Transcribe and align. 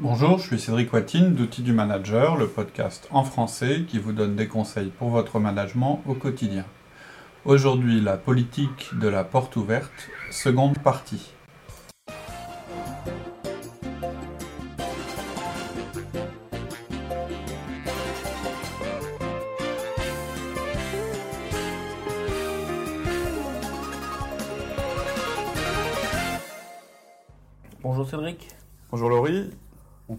Bonjour, 0.00 0.38
je 0.38 0.46
suis 0.48 0.58
Cédric 0.58 0.92
Watine 0.92 1.34
d'Outils 1.34 1.62
du 1.62 1.72
Manager, 1.72 2.36
le 2.36 2.48
podcast 2.48 3.06
en 3.12 3.22
français 3.22 3.84
qui 3.86 4.00
vous 4.00 4.12
donne 4.12 4.34
des 4.34 4.48
conseils 4.48 4.90
pour 4.98 5.10
votre 5.10 5.38
management 5.38 6.02
au 6.08 6.14
quotidien. 6.14 6.64
Aujourd'hui, 7.44 8.00
la 8.00 8.16
politique 8.16 8.90
de 8.98 9.06
la 9.06 9.22
porte 9.22 9.54
ouverte, 9.54 10.10
seconde 10.32 10.78
partie. 10.78 11.33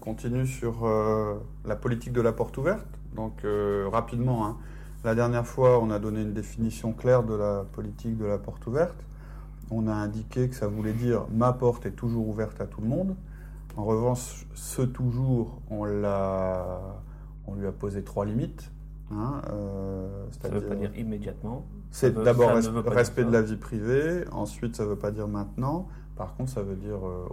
Continue 0.06 0.46
sur 0.48 0.86
euh, 0.86 1.36
la 1.66 1.76
politique 1.76 2.14
de 2.14 2.22
la 2.22 2.32
porte 2.32 2.58
ouverte. 2.58 2.86
Donc 3.16 3.44
euh, 3.44 3.88
rapidement, 3.92 4.46
hein. 4.46 4.58
la 5.04 5.16
dernière 5.16 5.48
fois 5.48 5.80
on 5.82 5.90
a 5.90 6.00
donné 6.00 6.22
une 6.22 6.34
définition 6.34 6.94
claire 6.94 7.24
de 7.24 7.34
la 7.34 7.66
politique 7.74 8.18
de 8.18 8.26
la 8.26 8.38
porte 8.38 8.66
ouverte. 8.68 8.96
On 9.72 9.88
a 9.88 9.94
indiqué 9.94 10.48
que 10.48 10.56
ça 10.56 10.68
voulait 10.68 10.94
dire 10.94 11.26
ma 11.34 11.52
porte 11.52 11.86
est 11.88 11.92
toujours 11.92 12.28
ouverte 12.30 12.62
à 12.62 12.66
tout 12.66 12.82
le 12.82 12.88
monde. 12.88 13.16
En 13.78 13.84
revanche, 13.84 14.46
ce 14.54 14.82
toujours, 14.84 15.60
on, 15.70 15.84
l'a, 15.84 16.80
on 17.48 17.56
lui 17.56 17.68
a 17.68 17.74
posé 17.74 18.04
trois 18.04 18.24
limites. 18.26 18.72
hein, 19.12 19.42
euh, 19.52 20.08
Ça 20.42 20.48
ne 20.50 20.54
veut 20.60 20.62
pas 20.68 20.76
dire 20.76 20.92
immédiatement. 20.98 21.66
C'est 21.92 22.12
veut- 22.12 22.24
d'abord 22.24 22.52
res- 22.52 22.88
respect 22.90 23.24
de 23.26 23.32
la 23.32 23.42
vie 23.42 23.58
privée, 23.58 24.24
ensuite 24.32 24.76
ça 24.78 24.84
ne 24.84 24.90
veut 24.90 24.96
pas 24.96 25.12
dire 25.12 25.28
maintenant, 25.28 25.88
par 26.16 26.36
contre 26.38 26.52
ça 26.52 26.62
veut 26.62 26.76
dire 26.78 27.06
euh, 27.06 27.26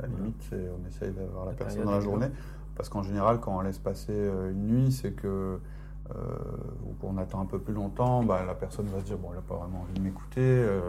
La 0.00 0.06
limite, 0.08 0.42
c'est 0.48 0.56
on 0.70 0.86
essaye 0.88 1.10
d'avoir 1.12 1.44
la 1.46 1.52
La 1.52 1.56
personne 1.56 1.84
dans 1.84 1.90
la 1.90 2.00
journée, 2.00 2.28
parce 2.74 2.88
qu'en 2.88 3.02
général 3.02 3.40
quand 3.40 3.56
on 3.56 3.60
laisse 3.60 3.78
passer 3.78 4.12
euh, 4.14 4.50
une 4.50 4.66
nuit, 4.66 4.92
c'est 4.92 5.12
que 5.12 5.58
euh, 6.10 6.14
ou 6.84 6.94
qu'on 7.00 7.16
attend 7.16 7.40
un 7.40 7.46
peu 7.46 7.58
plus 7.60 7.72
longtemps, 7.72 8.22
bah, 8.24 8.42
la 8.44 8.54
personne 8.54 8.86
va 8.86 8.98
se 8.98 9.04
dire 9.04 9.16
bon 9.18 9.28
elle 9.30 9.36
n'a 9.36 9.42
pas 9.42 9.54
vraiment 9.54 9.82
envie 9.82 9.92
de 9.94 10.00
m'écouter, 10.00 10.40
euh, 10.40 10.80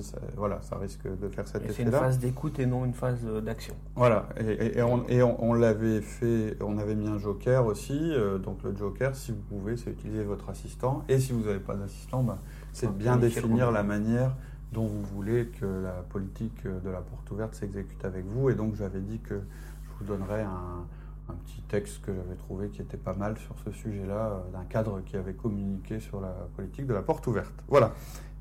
ça- 0.00 0.18
voilà, 0.36 0.60
ça 0.60 0.76
risque 0.76 1.08
de 1.08 1.28
faire 1.28 1.48
cet 1.48 1.64
Et 1.64 1.68
c'est 1.72 1.82
une 1.82 1.88
effet-là. 1.88 2.02
phase 2.04 2.18
d'écoute 2.18 2.58
et 2.58 2.66
non 2.66 2.84
une 2.84 2.92
phase 2.92 3.20
euh, 3.24 3.40
d'action. 3.40 3.74
Voilà, 3.96 4.28
et, 4.38 4.44
et- 4.44 4.78
et 4.78 4.82
on, 4.82 5.04
et 5.08 5.22
on- 5.22 5.42
on 5.42 5.54
l'avait 5.54 6.02
fait, 6.02 6.56
on 6.62 6.76
avait 6.78 6.94
mis 6.94 7.08
un 7.08 7.18
joker 7.18 7.64
aussi. 7.64 7.98
euh, 8.12 8.36
donc 8.38 8.62
le 8.62 8.76
joker, 8.76 9.14
si 9.16 9.32
vous 9.32 9.40
pouvez, 9.40 9.76
c'est 9.78 9.90
utiliser 9.90 10.22
votre 10.24 10.50
assistant. 10.50 11.02
Et 11.08 11.18
si 11.18 11.32
vous 11.32 11.40
n'avez 11.44 11.58
pas 11.58 11.74
d'assistant, 11.74 12.22
bah, 12.22 12.38
c'est 12.72 12.92
bien 12.94 13.16
définir 13.16 13.70
la 13.72 13.82
manière 13.82 14.36
dont 14.72 14.86
vous 14.86 15.02
voulez 15.02 15.46
que 15.46 15.64
la 15.66 16.02
politique 16.10 16.64
de 16.66 16.90
la 16.90 17.00
porte 17.00 17.30
ouverte 17.30 17.54
s'exécute 17.54 18.04
avec 18.04 18.24
vous. 18.26 18.50
Et 18.50 18.54
donc 18.54 18.74
j'avais 18.74 19.00
dit 19.00 19.18
que 19.20 19.34
je 19.36 19.90
vous 19.98 20.04
donnerais 20.04 20.42
un, 20.42 20.84
un 21.28 21.34
petit 21.44 21.62
texte 21.68 22.02
que 22.02 22.12
j'avais 22.14 22.34
trouvé 22.36 22.68
qui 22.68 22.82
était 22.82 22.96
pas 22.96 23.14
mal 23.14 23.36
sur 23.38 23.54
ce 23.64 23.70
sujet-là, 23.70 24.26
euh, 24.28 24.50
d'un 24.52 24.64
cadre 24.64 25.00
qui 25.04 25.16
avait 25.16 25.34
communiqué 25.34 26.00
sur 26.00 26.20
la 26.20 26.34
politique 26.56 26.86
de 26.86 26.94
la 26.94 27.02
porte 27.02 27.26
ouverte. 27.26 27.54
Voilà. 27.68 27.92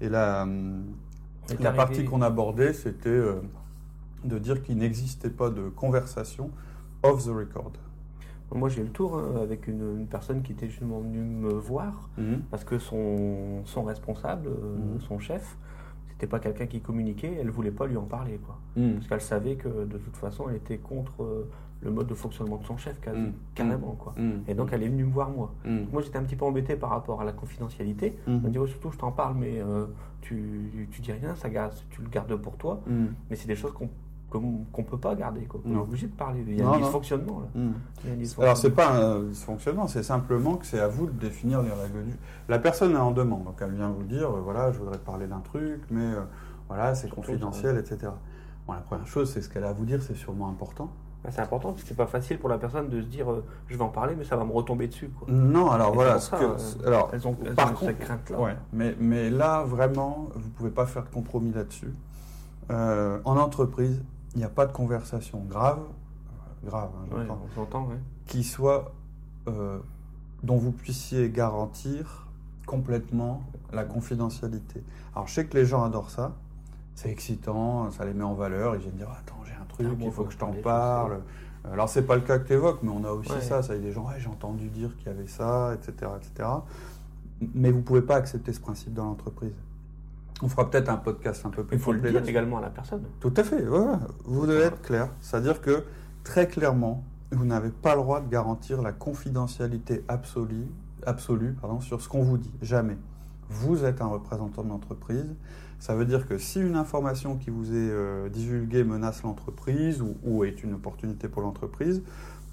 Et 0.02 0.10
la, 0.10 0.46
Et 1.50 1.58
la 1.64 1.72
partie 1.72 2.06
qu'on 2.06 2.22
abordait, 2.22 2.74
c'était 2.74 3.10
euh, 3.10 3.36
de 4.24 4.38
dire 4.40 4.62
qu'il 4.64 4.78
n'existait 4.78 5.30
pas 5.30 5.50
de 5.50 5.70
conversation 5.70 6.50
off 7.04 7.24
the 7.26 7.30
record. 7.30 7.72
Moi 8.54 8.70
j'ai 8.70 8.82
eu 8.82 8.86
le 8.86 8.92
tour 8.92 9.18
hein, 9.18 9.42
avec 9.42 9.68
une, 9.68 10.00
une 10.00 10.08
personne 10.08 10.42
qui 10.42 10.52
était 10.54 10.70
justement 10.70 11.00
venue 11.00 11.20
me 11.24 11.52
voir 11.54 12.10
parce 12.52 12.64
que 12.64 12.78
son, 12.80 13.64
son 13.66 13.84
responsable, 13.84 14.48
euh, 14.48 14.76
Mhm. 14.94 15.02
son 15.02 15.20
chef, 15.20 15.58
c'était 16.16 16.28
pas 16.28 16.40
quelqu'un 16.40 16.66
qui 16.66 16.80
communiquait, 16.80 17.38
elle 17.42 17.50
voulait 17.50 17.72
pas 17.72 17.88
lui 17.88 17.98
en 17.98 18.04
parler 18.04 18.40
quoi. 18.46 18.58
Mhm. 18.78 18.96
Parce 18.96 19.08
qu'elle 19.08 19.22
savait 19.22 19.56
que 19.56 19.68
de 19.68 19.98
toute 19.98 20.16
façon 20.16 20.46
elle 20.50 20.56
était 20.56 20.78
contre 20.78 21.24
euh, 21.24 21.50
le 21.82 21.92
mode 21.92 22.08
de 22.08 22.14
fonctionnement 22.14 22.56
de 22.58 22.64
son 22.64 22.78
chef 22.78 23.00
quasi, 23.02 23.20
Mhm. 23.20 23.34
carrément 23.54 23.96
quoi. 24.00 24.14
Mhm. 24.18 24.44
Et 24.48 24.54
donc 24.54 24.70
elle 24.72 24.84
est 24.84 24.88
venue 24.88 25.04
me 25.04 25.12
voir 25.12 25.30
moi. 25.30 25.54
Donc, 25.66 25.92
moi 25.92 26.02
j'étais 26.02 26.18
un 26.18 26.24
petit 26.24 26.38
peu 26.38 26.46
embêté 26.46 26.76
par 26.78 26.90
rapport 26.92 27.20
à 27.22 27.26
la 27.26 27.34
confidentialité. 27.34 28.18
Elle 28.28 28.40
m'a 28.40 28.50
dit 28.50 28.58
oh, 28.60 28.66
surtout 28.68 28.92
je 28.92 28.98
t'en 28.98 29.12
parle 29.12 29.36
mais 29.38 29.60
euh, 29.60 29.86
tu, 30.22 30.88
tu 30.92 31.02
dis 31.02 31.12
rien, 31.12 31.36
ça 31.36 31.50
tu 31.90 32.02
le 32.02 32.08
gardes 32.10 32.36
pour 32.38 32.56
toi. 32.58 32.82
Mais 33.30 33.36
c'est 33.36 33.48
des 33.48 33.56
choses 33.56 33.74
qu'on 33.74 33.90
qu'on 34.40 34.66
qu'on 34.72 34.84
peut 34.84 34.98
pas 34.98 35.16
garder. 35.16 35.42
Quoi. 35.42 35.62
On 35.66 35.76
est 35.76 35.80
obligé 35.80 36.08
de 36.08 36.14
parler. 36.14 36.44
Il 36.48 36.58
y 36.58 36.62
a 36.62 36.66
Non, 36.66 36.74
un 36.74 36.80
dysfonctionnement 36.80 37.42
là. 37.42 37.48
Il 37.56 37.62
y 37.62 38.12
a 38.12 38.14
un 38.14 38.18
dysfonctionnement. 38.18 38.44
Alors 38.44 38.58
c'est 38.58 38.72
pas 38.72 38.90
un 38.90 39.20
dysfonctionnement, 39.24 39.88
c'est 39.88 40.04
simplement 40.04 40.56
que 40.56 40.66
c'est 40.66 40.80
à 40.80 40.88
vous 40.88 41.08
de 41.08 41.12
définir 41.20 41.62
les 41.62 41.72
règles 41.72 42.04
du. 42.06 42.14
La 42.50 42.60
personne 42.60 42.94
est 42.94 42.98
en 42.98 43.12
demande, 43.12 43.46
donc 43.46 43.56
elle 43.62 43.72
vient 43.72 43.90
vous 43.90 44.04
dire, 44.04 44.30
euh, 44.30 44.42
voilà, 44.44 44.72
je 44.72 44.80
voudrais 44.80 44.98
parler 45.00 45.28
d'un 45.28 45.40
truc, 45.40 45.82
mais 45.90 46.02
euh, 46.06 46.22
voilà, 46.68 46.96
c'est 46.96 47.10
confidentiel, 47.10 47.78
etc. 47.78 48.12
Bon, 48.68 48.74
la 48.74 48.80
première 48.80 49.08
chose, 49.08 49.32
c'est 49.32 49.42
ce 49.42 49.50
qu'elle 49.50 49.64
a 49.64 49.70
à 49.70 49.74
vous 49.74 49.86
dire, 49.86 50.02
c'est 50.02 50.16
sûrement 50.16 50.50
important. 50.50 50.90
Bah, 51.26 51.32
c'est 51.34 51.42
important 51.42 51.72
parce 51.72 51.82
que 51.82 51.88
c'est 51.88 51.98
pas 51.98 52.06
facile 52.06 52.38
pour 52.38 52.50
la 52.50 52.60
personne 52.60 52.88
de 52.88 53.02
se 53.02 53.08
dire 53.08 53.32
euh, 53.32 53.44
je 53.68 53.76
vais 53.76 53.84
en 53.84 53.90
parler 53.90 54.14
mais 54.16 54.24
ça 54.24 54.36
va 54.36 54.46
me 54.46 54.52
retomber 54.52 54.88
dessus. 54.88 55.10
Quoi. 55.10 55.28
Non, 55.32 55.72
alors 55.72 55.92
Et 55.92 55.96
voilà. 55.96 56.20
Ce 56.20 56.30
que, 56.30 56.38
ça, 56.38 56.78
euh, 56.84 56.88
alors, 56.88 57.10
Elles 57.14 57.28
ont, 57.28 57.36
elles 57.44 57.56
par 57.56 57.72
ont 57.72 57.74
contre, 57.74 57.86
cette 57.86 58.00
crainte-là. 58.00 58.40
Ouais, 58.40 58.56
mais, 58.72 58.96
mais 59.00 59.32
là, 59.32 59.64
vraiment, 59.64 60.28
vous 60.36 60.50
pouvez 60.50 60.70
pas 60.70 60.86
faire 60.86 61.04
de 61.04 61.10
compromis 61.10 61.52
là-dessus. 61.52 61.92
Euh, 62.70 63.20
en 63.26 63.38
entreprise, 63.38 64.04
il 64.36 64.40
n'y 64.40 64.44
a 64.44 64.50
pas 64.50 64.66
de 64.66 64.72
conversation 64.74 65.40
grave, 65.48 65.80
euh, 65.80 66.68
grave, 66.70 66.90
hein, 66.96 67.16
Ouais, 67.16 67.26
j'entends, 67.26 67.42
on 67.52 67.56
s'entend, 67.56 67.86
ouais. 67.88 67.98
qui 68.28 68.44
soit 68.44 68.92
euh, 69.48 69.80
dont 70.44 70.58
vous 70.58 70.72
puissiez 70.72 71.30
garantir 71.30 72.28
complètement 72.66 73.42
la 73.72 73.84
confidentialité. 73.86 74.84
Alors, 75.14 75.28
je 75.28 75.34
sais 75.36 75.46
que 75.46 75.56
les 75.58 75.66
gens 75.66 75.84
adorent 75.84 76.10
ça. 76.10 76.34
C'est 76.96 77.10
excitant, 77.10 77.92
ça 77.92 78.06
les 78.06 78.14
met 78.14 78.24
en 78.24 78.34
valeur. 78.34 78.76
Ils 78.76 78.82
viennent 78.82 78.96
dire 78.96 79.10
Attends, 79.12 79.36
j'ai 79.46 79.54
un 79.54 79.66
truc, 79.66 79.88
Ah 79.90 79.94
bon, 79.94 80.06
il 80.06 80.12
faut 80.12 80.24
faut 80.24 80.24
que 80.26 80.34
je 80.34 80.38
t'en 80.38 80.52
parle. 80.64 81.22
Alors, 81.72 81.90
c'est 81.90 82.04
pas 82.04 82.16
le 82.16 82.22
cas 82.22 82.38
que 82.40 82.48
tu 82.48 82.54
évoques, 82.54 82.80
mais 82.84 82.90
on 82.92 83.04
a 83.04 83.12
aussi 83.12 83.32
Ouais. 83.32 83.42
ça. 83.42 83.62
Ça 83.64 83.74
y 83.76 83.78
est, 83.78 83.82
des 83.82 83.92
gens 83.92 84.08
Ouais, 84.08 84.20
j'ai 84.20 84.28
entendu 84.30 84.70
dire 84.70 84.96
qu'il 84.98 85.08
y 85.08 85.10
avait 85.10 85.28
ça, 85.28 85.74
etc., 85.76 86.12
etc. 86.18 86.50
Mais 87.54 87.72
vous 87.72 87.82
pouvez 87.82 88.02
pas 88.02 88.16
accepter 88.16 88.54
ce 88.54 88.60
principe 88.62 88.94
dans 88.94 89.06
l'entreprise. 89.06 89.54
On 90.42 90.50
fera 90.50 90.70
peut-être 90.70 90.90
un 90.90 90.98
podcast 90.98 91.46
un 91.46 91.50
peu 91.50 91.64
plus 91.64 91.78
Il 91.78 91.82
faut 91.82 91.94
le 91.94 92.00
dire 92.00 92.28
également 92.28 92.58
à 92.58 92.62
la 92.62 92.70
personne. 92.70 93.04
Tout 93.20 93.34
à 93.38 93.44
fait, 93.44 93.64
voilà. 93.64 94.00
Vous 94.26 94.46
devez 94.46 94.64
être 94.64 94.82
clair. 94.82 95.10
C'est-à-dire 95.22 95.62
que, 95.62 95.86
très 96.24 96.48
clairement, 96.48 97.06
vous 97.32 97.46
n'avez 97.46 97.70
pas 97.70 97.96
le 97.96 98.02
droit 98.02 98.22
de 98.22 98.30
garantir 98.30 98.82
la 98.82 98.92
confidentialité 98.92 100.04
absolue, 100.08 100.68
absolue 101.06 101.56
pardon, 101.60 101.80
sur 101.80 102.02
ce 102.02 102.10
qu'on 102.10 102.24
vous 102.24 102.38
dit. 102.38 102.52
Jamais. 102.62 102.98
Vous 103.50 103.86
êtes 103.86 104.02
un 104.02 104.08
représentant 104.08 104.64
de 104.64 104.70
l'entreprise. 104.70 105.36
Ça 105.80 105.96
veut 105.96 106.06
dire 106.06 106.28
que 106.28 106.38
si 106.38 106.60
une 106.60 106.76
information 106.76 107.38
qui 107.38 107.50
vous 107.50 107.72
est 107.72 107.90
euh, 107.92 108.28
divulguée 108.30 108.84
menace 108.84 109.24
l'entreprise 109.24 110.02
ou, 110.02 110.18
ou 110.24 110.44
est 110.44 110.64
une 110.64 110.74
opportunité 110.74 111.28
pour 111.28 111.42
l'entreprise, 111.42 112.02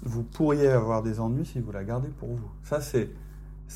vous 0.03 0.23
pourriez 0.23 0.67
avoir 0.67 1.01
des 1.01 1.19
ennuis 1.19 1.45
si 1.45 1.59
vous 1.59 1.71
la 1.71 1.83
gardez 1.83 2.09
pour 2.09 2.29
vous. 2.29 2.49
Ça, 2.63 2.81
c'est. 2.81 3.09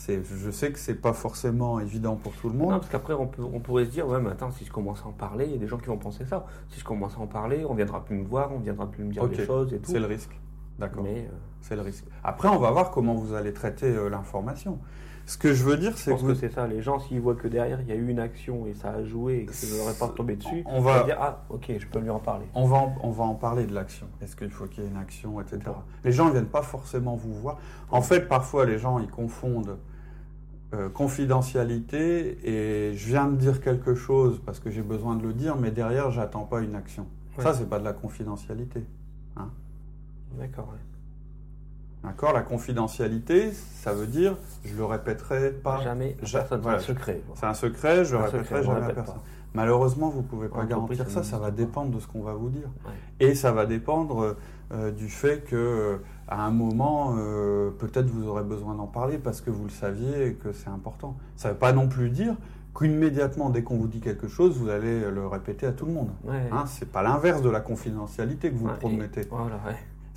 Je 0.08 0.52
sais 0.52 0.72
que 0.72 0.80
c'est 0.80 0.96
pas 0.96 1.14
forcément 1.14 1.80
évident 1.80 2.16
pour 2.16 2.34
tout 2.34 2.50
le 2.50 2.56
monde. 2.56 2.72
Non, 2.72 2.80
parce 2.80 2.90
qu'après, 2.90 3.14
on, 3.14 3.28
peut, 3.28 3.44
on 3.44 3.60
pourrait 3.60 3.86
se 3.86 3.90
dire, 3.90 4.08
ouais, 4.08 4.20
mais 4.20 4.30
attends, 4.32 4.52
si 4.52 4.66
je 4.66 4.72
commence 4.72 5.02
à 5.04 5.08
en 5.08 5.12
parler, 5.12 5.46
il 5.46 5.52
y 5.52 5.56
a 5.56 5.58
des 5.58 5.68
gens 5.68 5.78
qui 5.78 5.88
vont 5.88 5.98
penser 5.98 6.26
ça. 6.26 6.46
Si 6.70 6.80
je 6.80 6.86
commence 6.86 7.16
à 7.18 7.20
en 7.20 7.28
parler, 7.28 7.66
on 7.68 7.74
viendra 7.74 8.04
plus 8.04 8.16
me 8.16 8.26
voir, 8.26 8.52
on 8.54 8.60
viendra 8.60 8.90
plus 8.90 9.04
me 9.04 9.12
dire 9.12 9.28
des 9.28 9.46
choses 9.46 9.74
et 9.74 9.80
tout. 9.80 9.92
C'est 9.92 10.00
le 10.00 10.06
risque. 10.06 10.38
D'accord. 10.80 11.04
Euh, 11.08 11.26
C'est 11.62 11.76
le 11.76 11.82
risque. 11.82 12.06
Après, 12.24 12.48
on 12.48 12.60
va 12.60 12.72
voir 12.72 12.92
comment 12.92 13.16
vous 13.16 13.34
allez 13.34 13.54
traiter 13.54 13.88
euh, 13.88 14.10
l'information. 14.10 14.80
Ce 15.28 15.38
que 15.38 15.54
je 15.54 15.64
veux 15.66 15.76
dire, 15.78 15.92
je 15.92 15.98
c'est 15.98 16.06
que, 16.06 16.16
pense 16.16 16.22
vous- 16.22 16.28
que 16.30 16.34
c'est 16.36 16.50
ça. 16.54 16.66
Les 16.68 16.82
gens, 16.82 17.00
s'ils 17.00 17.20
voient 17.20 17.36
que 17.36 17.48
derrière, 17.50 17.82
il 17.82 17.88
y 17.88 17.92
a 17.92 17.96
eu 17.96 18.08
une 18.08 18.18
action 18.20 18.66
et 18.66 18.74
ça 18.74 18.92
a 18.92 19.04
joué 19.04 19.40
et 19.42 19.46
que 19.46 19.52
leur 19.78 19.90
est 19.90 20.00
pas 20.00 20.08
tombé 20.08 20.38
dessus, 20.38 20.64
On 20.66 20.80
va- 20.82 21.04
dire, 21.04 21.18
ah, 21.20 21.44
ok, 21.50 21.70
je 21.78 21.86
peux 21.86 22.00
lui 22.00 22.10
en 22.10 22.20
parler. 22.20 22.46
on 22.56 22.66
va, 22.66 22.78
en, 22.78 22.96
on 23.04 23.12
va 23.12 23.26
en 23.26 23.36
parler 23.36 23.66
de 23.66 23.74
l'action. 23.76 24.08
Est-ce 24.22 24.36
qu'il 24.38 24.50
faut 24.50 24.66
qu'il 24.68 24.84
y 24.86 24.88
ait 24.88 24.90
une 24.90 24.96
action, 24.98 25.40
etc. 25.42 25.60
Les 26.06 26.14
gens 26.14 26.28
ne 26.28 26.32
viennent 26.32 26.46
pas 26.48 26.62
forcément 26.62 27.16
vous 27.18 27.34
voir. 27.34 27.58
En 27.92 28.02
fait, 28.02 28.22
parfois, 28.30 28.66
les 28.66 28.80
gens, 28.80 29.00
ils 29.00 29.10
confondent 29.10 29.78
euh, 30.74 30.90
confidentialité 30.90 32.38
et 32.90 32.94
je 32.96 33.08
viens 33.08 33.28
de 33.28 33.36
dire 33.36 33.60
quelque 33.62 33.96
chose 33.96 34.42
parce 34.46 34.60
que 34.62 34.70
j'ai 34.72 34.82
besoin 34.82 35.16
de 35.16 35.24
le 35.24 35.34
dire, 35.34 35.56
mais 35.58 35.72
derrière, 35.72 36.10
j'attends 36.12 36.44
pas 36.46 36.62
une 36.62 36.76
action. 36.76 37.06
Ouais. 37.38 37.44
Ça, 37.44 37.54
c'est 37.54 37.70
pas 37.70 37.80
de 37.80 37.84
la 37.86 37.94
confidentialité. 37.94 38.86
D'accord, 40.38 40.70
ouais. 40.72 40.80
D'accord 42.08 42.34
La 42.34 42.42
confidentialité, 42.42 43.52
ça 43.54 43.94
veut 43.94 44.08
dire, 44.08 44.36
je 44.66 44.76
le 44.76 44.86
répéterai 44.86 45.52
pas. 45.52 45.82
Jamais, 45.84 46.16
à 46.22 46.26
Ja- 46.26 46.40
personne, 46.40 46.62
voilà. 46.62 46.80
c'est 46.80 46.86
un 46.92 46.96
secret. 46.96 47.22
C'est 47.36 47.46
un 47.46 47.54
secret, 47.54 48.06
je 48.06 48.16
le 48.16 48.24
répéterai 48.24 48.64
jamais 48.64 48.82
à 48.86 48.90
personne. 48.90 49.16
pas. 49.16 49.24
Malheureusement, 49.54 50.10
vous 50.10 50.22
ne 50.22 50.28
pouvez 50.28 50.50
pas 50.50 50.60
En 50.60 50.66
garantir 50.66 51.10
ça, 51.10 51.24
ça 51.24 51.24
ça 51.24 51.38
va 51.40 51.52
dépendre 51.52 51.96
de 51.96 52.00
ce 52.00 52.08
qu'on 52.08 52.22
va 52.22 52.34
vous 52.34 52.50
dire. 52.50 52.68
Ouais. 52.86 53.28
Et 53.28 53.34
ça 53.36 53.52
va 53.52 53.66
dépendre 53.66 54.36
euh, 54.74 54.92
du 54.92 55.10
fait 55.10 55.44
que 55.46 55.56
euh, 55.56 55.98
à 56.28 56.46
un 56.46 56.52
moment, 56.52 57.16
euh, 57.18 57.72
peut-être 57.72 58.08
vous 58.08 58.28
aurez 58.28 58.44
besoin 58.44 58.76
d'en 58.76 58.86
parler 58.88 59.18
parce 59.18 59.42
que 59.42 59.50
vous 59.50 59.64
le 59.64 59.70
saviez 59.72 60.28
et 60.28 60.34
que 60.34 60.52
c'est 60.52 60.70
important. 60.70 61.16
Ça 61.38 61.48
ne 61.50 61.54
veut 61.54 61.60
pas 61.60 61.72
non 61.74 61.88
plus 61.88 62.10
dire 62.10 62.36
qu'immédiatement, 62.78 63.50
dès 63.50 63.64
qu'on 63.64 63.78
vous 63.78 63.88
dit 63.88 64.02
quelque 64.02 64.28
chose, 64.28 64.56
vous 64.58 64.70
allez 64.70 65.10
le 65.10 65.26
répéter 65.26 65.66
à 65.66 65.72
tout 65.72 65.86
le 65.88 65.94
monde. 65.94 66.10
Ouais. 66.26 66.36
Hein, 66.52 66.66
c'est 66.68 66.92
pas 66.92 67.02
l'inverse 67.02 67.42
de 67.42 67.50
la 67.50 67.62
confidentialité 67.62 68.52
que 68.52 68.56
vous 68.58 68.70
et- 68.70 68.74
promettez. 68.80 69.22
Voilà. 69.32 69.56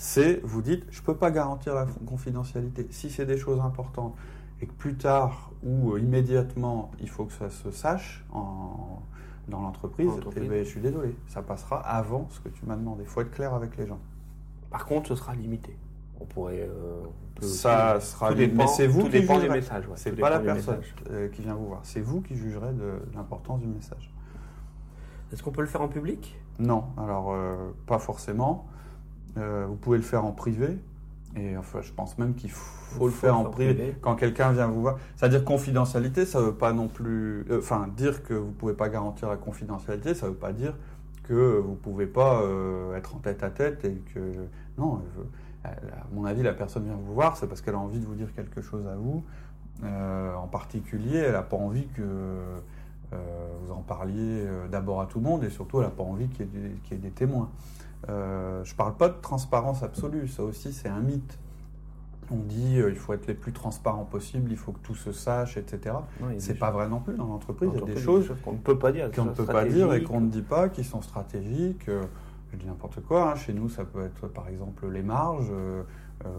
C'est, 0.03 0.41
vous 0.45 0.63
dites, 0.63 0.87
je 0.91 1.03
ne 1.03 1.05
peux 1.05 1.15
pas 1.15 1.31
garantir 1.31 1.75
la 1.75 1.85
confidentialité. 2.07 2.87
Si 2.89 3.11
c'est 3.11 3.27
des 3.27 3.37
choses 3.37 3.61
importantes 3.61 4.17
et 4.63 4.67
que 4.67 4.73
plus 4.73 4.95
tard 4.97 5.51
ou 5.63 5.93
euh, 5.93 6.01
immédiatement, 6.01 6.91
il 7.01 7.09
faut 7.11 7.27
que 7.27 7.35
ça 7.35 7.51
se 7.51 7.71
sache 7.71 8.25
en, 8.33 9.03
dans 9.49 9.61
l'entreprise, 9.61 10.09
En 10.09 10.15
entreprise. 10.15 10.45
eh 10.47 10.49
ben, 10.49 10.65
je 10.65 10.71
suis 10.71 10.81
désolé, 10.81 11.15
ça 11.27 11.43
passera 11.43 11.81
avant 11.81 12.29
ce 12.31 12.41
que 12.41 12.49
tu 12.49 12.65
m'as 12.65 12.77
demandé. 12.77 13.03
Il 13.03 13.11
faut 13.11 13.21
être 13.21 13.31
clair 13.31 13.53
avec 13.53 13.77
les 13.77 13.87
gens. 13.87 13.99
Par 14.71 14.87
contre, 14.87 15.09
ce 15.09 15.17
sera 15.17 15.35
limité. 15.35 15.77
On 16.19 16.25
pourrait. 16.25 16.67
ça 17.43 18.01
sera 18.01 18.31
limité. 18.31 18.55
Mais 18.57 18.67
c'est 18.69 18.87
vous 18.87 19.03
qui 19.03 19.11
dépend 19.11 19.39
du 19.39 19.51
message. 19.51 19.85
c'est 19.97 20.13
pas 20.13 20.31
la 20.31 20.41
personne 20.41 20.81
qui 21.35 21.43
vient 21.43 21.55
vous 21.55 21.67
voir. 21.67 21.81
C'est 21.83 22.01
vous 22.01 22.23
qui 22.23 22.37
jugerez 22.37 22.73
de 22.73 23.03
l'importance 23.15 23.61
du 23.61 23.67
message. 23.67 24.11
Est-ce 25.31 25.43
qu'on 25.43 25.53
peut 25.53 25.61
le 25.61 25.67
faire 25.67 25.83
en 25.83 25.89
public? 25.89 26.41
Non, 26.59 26.85
alors 26.97 27.37
pas 27.85 27.99
forcément. 27.99 28.67
Vous 29.37 29.77
pouvez 29.77 29.99
le 29.99 30.05
faire 30.05 30.25
en 30.25 30.33
privé. 30.33 30.79
Et 31.37 31.57
enfin, 31.57 31.81
je 31.81 31.93
pense 31.93 32.19
même 32.19 32.35
qu'il 32.35 32.51
faut, 32.51 33.07
le 33.07 33.13
faire 33.13 33.39
en 33.39 33.45
privé, 33.45 33.95
quand 34.01 34.17
quelqu'un 34.17 34.51
vient 34.51 34.67
vous 34.67 34.81
voir. 34.81 34.99
C'est-à-dire 35.15 35.45
confidentialité, 35.45 36.27
ça 36.27 36.41
ne 36.41 36.47
veut 36.47 36.55
pas 36.55 36.73
non 36.73 36.89
plus. 36.89 37.47
Euh, 37.51 37.59
enfin, 37.59 37.89
dire 37.97 38.25
que 38.25 38.35
vous 38.35 38.49
ne 38.49 38.53
pouvez 38.53 38.75
pas 38.75 38.89
garantir 38.89 39.29
la 39.29 39.37
confidentialité, 39.37 40.15
ça 40.15 40.27
ne 40.27 40.33
veut 40.33 40.37
pas 40.37 40.53
dire 40.53 40.75
que 41.23 41.59
vous 41.59 41.73
ne 41.73 41.77
pouvez 41.77 42.07
pas 42.07 42.43
euh, 42.43 42.97
être 42.97 43.15
en 43.15 43.19
tête 43.19 43.43
à 43.45 43.51
tête 43.51 43.85
et 43.85 44.03
que. 44.13 44.21
Non, 44.77 45.03
à 45.65 45.71
mon 46.13 46.25
avis, 46.25 46.43
la 46.43 46.55
personne 46.55 46.85
vient 46.85 46.97
vous 46.97 47.15
voir, 47.15 47.37
c'est 47.37 47.47
parce 47.47 47.61
qu'elle 47.61 47.75
a 47.75 47.79
envie 47.79 48.01
de 48.01 48.07
vous 48.07 48.15
dire 48.15 48.33
quelque 48.35 48.61
chose 48.61 48.87
à 48.87 48.97
vous. 48.97 49.23
Euh, 49.85 50.35
en 50.35 50.49
particulier, 50.49 51.19
elle 51.19 51.33
n'a 51.33 51.43
pas 51.43 51.57
envie 51.57 51.87
que 51.89 52.03
vous 53.13 53.73
en 53.73 53.83
parliez 53.83 54.47
d'abord 54.71 55.01
à 55.01 55.07
tout 55.07 55.19
le 55.19 55.25
monde 55.25 55.43
et 55.43 55.51
surtout, 55.51 55.79
elle 55.79 55.87
n'a 55.87 55.91
pas 55.91 56.05
envie 56.05 56.29
qu'il 56.29 56.47
y, 56.47 56.95
ait 56.95 56.97
des 56.97 57.11
témoins. 57.11 57.51
Euh, 58.09 58.65
je 58.65 58.73
ne 58.73 58.77
parle 58.77 58.97
pas 58.97 59.09
de 59.09 59.21
transparence 59.21 59.83
absolue, 59.83 60.29
ça 60.29 60.43
aussi 60.43 60.73
c'est 60.73 60.89
un 60.89 61.01
mythe. 61.01 61.39
On 62.33 62.37
dit 62.37 62.75
qu'il 62.75 62.83
euh, 62.83 62.91
il 62.91 62.97
faut 62.97 63.13
être 63.13 63.27
les 63.27 63.35
plus 63.35 63.53
transparents 63.53 64.05
possible, 64.05 64.51
il 64.53 64.57
faut 64.57 64.73
que 64.73 64.79
tout 64.79 64.95
se 64.95 65.13
sache, 65.13 65.57
etc. 65.57 65.97
c'est 66.39 66.59
pas 66.59 66.71
vrai 66.71 66.89
non 66.89 67.01
plus 67.01 67.15
dans 67.15 67.27
l'entreprise. 67.27 67.71
Il 67.75 67.81
y 67.81 67.83
a 67.83 67.95
des 67.95 68.01
choses 68.01 68.33
qu'on 68.45 68.53
ne 68.53 68.59
peut 68.59 68.79
pas 68.79 68.93
dire, 68.93 69.11
qu'on 69.11 69.25
ne 69.25 69.31
peut 69.31 69.45
pas 69.45 69.65
dire 69.65 69.93
et 69.93 70.03
qu'on 70.03 70.21
ne 70.21 70.29
dit 70.29 70.43
pas, 70.43 70.69
qui 70.69 70.85
sont 70.85 71.03
stratégiques. 71.03 71.89
Euh, 71.89 72.05
je 72.53 72.57
dis 72.57 72.67
n'importe 72.67 73.01
quoi. 73.01 73.33
Hein. 73.33 73.35
Chez 73.37 73.53
nous, 73.53 73.69
ça 73.69 73.85
peut 73.85 74.05
être 74.05 74.29
par 74.29 74.49
exemple 74.49 74.89
les 74.89 75.03
marges. 75.03 75.53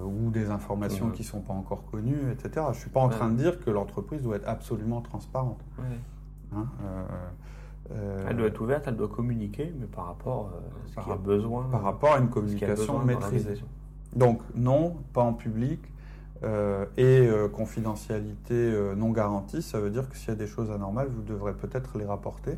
ou 0.05 0.29
des 0.29 0.51
informations 0.51 1.09
qui 1.09 1.23
ne 1.23 1.27
sont 1.27 1.41
pas 1.41 1.53
encore 1.53 1.85
connues, 1.85 2.31
etc. 2.31 2.67
Je 2.69 2.77
ne 2.77 2.81
suis 2.81 2.89
pas 2.91 2.99
en 2.99 3.09
train 3.09 3.29
de 3.29 3.35
dire 3.35 3.59
que 3.59 3.71
l'entreprise 3.71 4.21
doit 4.21 4.35
être 4.35 4.47
absolument 4.47 5.01
transparente. 5.01 5.59
Hein, 6.53 6.67
euh, 7.89 8.25
elle 8.29 8.37
doit 8.37 8.47
être 8.47 8.61
ouverte, 8.61 8.85
elle 8.87 8.95
doit 8.95 9.07
communiquer, 9.07 9.73
mais 9.79 9.87
par 9.87 10.07
rapport 10.07 10.51
à 10.53 10.87
ce 10.87 11.03
qu'il 11.03 11.11
a 11.11 11.17
besoin. 11.17 11.67
Par 11.71 11.83
rapport 11.83 12.13
à 12.13 12.19
une 12.19 12.29
communication 12.29 12.99
maîtrisée. 12.99 13.61
Donc 14.15 14.41
non, 14.55 14.97
pas 15.13 15.21
en 15.21 15.33
public. 15.33 15.79
Euh, 16.43 16.85
et 16.97 17.27
euh, 17.27 17.47
confidentialité 17.47 18.73
non 18.97 19.11
garantie, 19.11 19.61
ça 19.61 19.79
veut 19.79 19.91
dire 19.91 20.09
que 20.09 20.17
s'il 20.17 20.29
y 20.29 20.31
a 20.31 20.35
des 20.35 20.47
choses 20.47 20.71
anormales, 20.71 21.07
vous 21.07 21.21
devrez 21.21 21.53
peut-être 21.53 21.99
les 21.99 22.05
rapporter. 22.05 22.57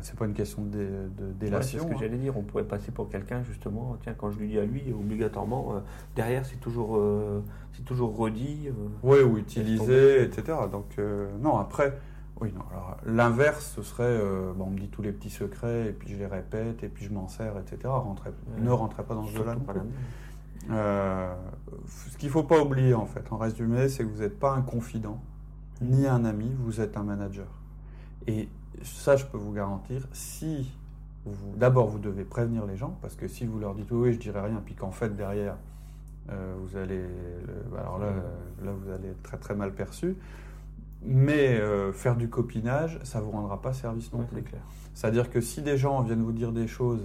c'est 0.00 0.16
pas 0.16 0.26
une 0.26 0.34
question 0.34 0.62
de, 0.62 1.08
délation. 1.40 1.78
c'est 1.78 1.84
ce 1.84 1.88
que 1.88 1.94
hein. 1.94 1.98
j'allais 2.00 2.18
dire. 2.18 2.36
On 2.36 2.42
pourrait 2.42 2.64
passer 2.64 2.92
pour 2.92 3.08
quelqu'un 3.08 3.42
justement. 3.42 3.96
Tiens, 4.02 4.14
quand 4.16 4.30
je 4.30 4.38
lui 4.38 4.48
dis 4.48 4.58
à 4.58 4.64
lui, 4.64 4.82
obligatoirement, 4.92 5.82
derrière 6.14 6.44
c'est 6.46 6.60
toujours, 6.60 7.00
c'est 7.72 7.84
toujours 7.84 8.16
redit. 8.16 8.68
oui, 9.02 9.20
ou 9.22 9.38
utilisé, 9.38 10.22
etc. 10.22 10.58
Donc 10.70 10.96
non. 11.40 11.58
Après, 11.58 11.98
oui, 12.40 12.52
non. 12.54 12.62
Alors, 12.70 12.96
l'inverse, 13.04 13.72
ce 13.74 13.82
serait, 13.82 14.04
euh, 14.04 14.52
bon, 14.54 14.66
on 14.66 14.70
me 14.70 14.78
dit 14.78 14.88
tous 14.88 15.02
les 15.02 15.12
petits 15.12 15.30
secrets, 15.30 15.88
et 15.88 15.92
puis 15.92 16.08
je 16.10 16.16
les 16.16 16.26
répète, 16.26 16.82
et 16.84 16.88
puis 16.88 17.04
je 17.04 17.12
m'en 17.12 17.28
sers, 17.28 17.56
etc. 17.58 17.92
Ne 18.58 18.70
rentrez 18.70 19.02
pas 19.02 19.14
dans 19.14 19.26
ce 19.26 19.36
jeu-là. 19.36 19.56
Euh, 20.70 21.34
ce 21.86 22.16
qu'il 22.16 22.28
ne 22.28 22.32
faut 22.32 22.42
pas 22.42 22.60
oublier, 22.60 22.94
en 22.94 23.06
fait, 23.06 23.24
en 23.32 23.38
résumé, 23.38 23.88
c'est 23.88 24.04
que 24.04 24.08
vous 24.08 24.20
n'êtes 24.20 24.38
pas 24.38 24.52
un 24.52 24.62
confident, 24.62 25.20
ni 25.80 26.06
un 26.06 26.24
ami, 26.24 26.50
vous 26.60 26.80
êtes 26.80 26.96
un 26.96 27.02
manager. 27.02 27.46
Et 28.26 28.48
ça, 28.82 29.16
je 29.16 29.24
peux 29.24 29.38
vous 29.38 29.52
garantir, 29.52 30.06
si 30.12 30.70
d'abord 31.56 31.88
vous 31.88 31.98
devez 31.98 32.24
prévenir 32.24 32.66
les 32.66 32.76
gens, 32.76 32.96
parce 33.02 33.14
que 33.14 33.28
si 33.28 33.46
vous 33.46 33.58
leur 33.58 33.74
dites 33.74 33.90
oui, 33.90 34.12
je 34.12 34.18
dirai 34.18 34.40
rien, 34.40 34.62
puis 34.64 34.74
qu'en 34.74 34.92
fait 34.92 35.14
derrière, 35.14 35.56
euh, 36.30 36.54
vous 36.60 36.76
allez, 36.76 37.04
alors 37.76 37.98
là, 37.98 38.12
là, 38.64 38.72
vous 38.72 38.90
allez 38.90 39.08
être 39.08 39.22
très 39.22 39.38
très 39.38 39.54
mal 39.54 39.72
perçu. 39.72 40.16
Mais 41.02 41.58
euh, 41.60 41.92
faire 41.92 42.16
du 42.16 42.28
copinage, 42.28 42.98
ça 43.04 43.20
ne 43.20 43.24
vous 43.24 43.30
rendra 43.30 43.60
pas 43.60 43.72
service 43.72 44.12
non 44.12 44.24
plus. 44.24 44.44
C'est-à-dire 44.94 45.30
que 45.30 45.40
si 45.40 45.62
des 45.62 45.76
gens 45.76 46.02
viennent 46.02 46.22
vous 46.22 46.32
dire 46.32 46.52
des 46.52 46.66
choses, 46.66 47.04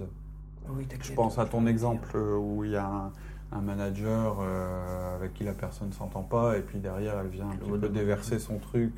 je 1.00 1.12
pense 1.12 1.38
à 1.38 1.44
ton 1.44 1.66
exemple 1.66 2.10
euh, 2.16 2.36
où 2.36 2.64
il 2.64 2.72
y 2.72 2.76
a 2.76 3.12
un, 3.52 3.60
manager 3.60 4.38
euh, 4.40 5.14
avec 5.14 5.34
qui 5.34 5.44
la 5.44 5.52
personne 5.52 5.88
ne 5.88 5.92
s'entend 5.92 6.22
pas 6.22 6.58
et 6.58 6.60
puis 6.60 6.80
derrière 6.80 7.20
elle 7.20 7.28
vient 7.28 7.48
un 7.48 7.54
petit 7.54 7.70
peu 7.70 7.88
déverser 7.88 8.40
son 8.40 8.58
truc 8.58 8.92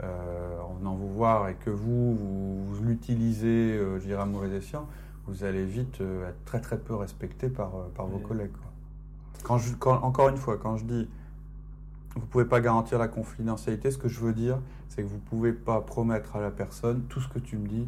en 0.00 0.74
venant 0.78 0.94
vous 0.94 1.12
voir 1.12 1.48
et 1.50 1.56
que 1.56 1.68
vous, 1.68 2.16
vous, 2.16 2.82
l'utilisez, 2.82 3.78
je 3.98 4.02
dirais 4.02 4.22
à 4.22 4.24
mauvais 4.24 4.56
escient, 4.56 4.86
vous 5.26 5.44
allez 5.44 5.66
vite 5.66 6.00
être 6.00 6.42
très 6.46 6.62
très 6.62 6.78
peu 6.78 6.94
respecté 6.94 7.50
par, 7.50 7.72
par 7.94 8.06
vos 8.06 8.18
collègues. 8.18 8.52
Quand 9.42 9.58
je, 9.58 9.74
encore 9.84 10.30
une 10.30 10.38
fois, 10.38 10.56
quand 10.56 10.78
je 10.78 10.84
dis 10.84 11.08
vous 12.16 12.22
ne 12.22 12.26
pouvez 12.26 12.46
pas 12.46 12.60
garantir 12.60 12.98
la 12.98 13.08
confidentialité. 13.08 13.90
Ce 13.90 13.98
que 13.98 14.08
je 14.08 14.20
veux 14.20 14.32
dire, 14.32 14.58
c'est 14.88 15.02
que 15.02 15.06
vous 15.06 15.16
ne 15.16 15.20
pouvez 15.20 15.52
pas 15.52 15.82
promettre 15.82 16.36
à 16.36 16.40
la 16.40 16.50
personne 16.50 17.02
tout 17.08 17.20
ce 17.20 17.28
que 17.28 17.38
tu 17.38 17.58
me 17.58 17.68
dis. 17.68 17.86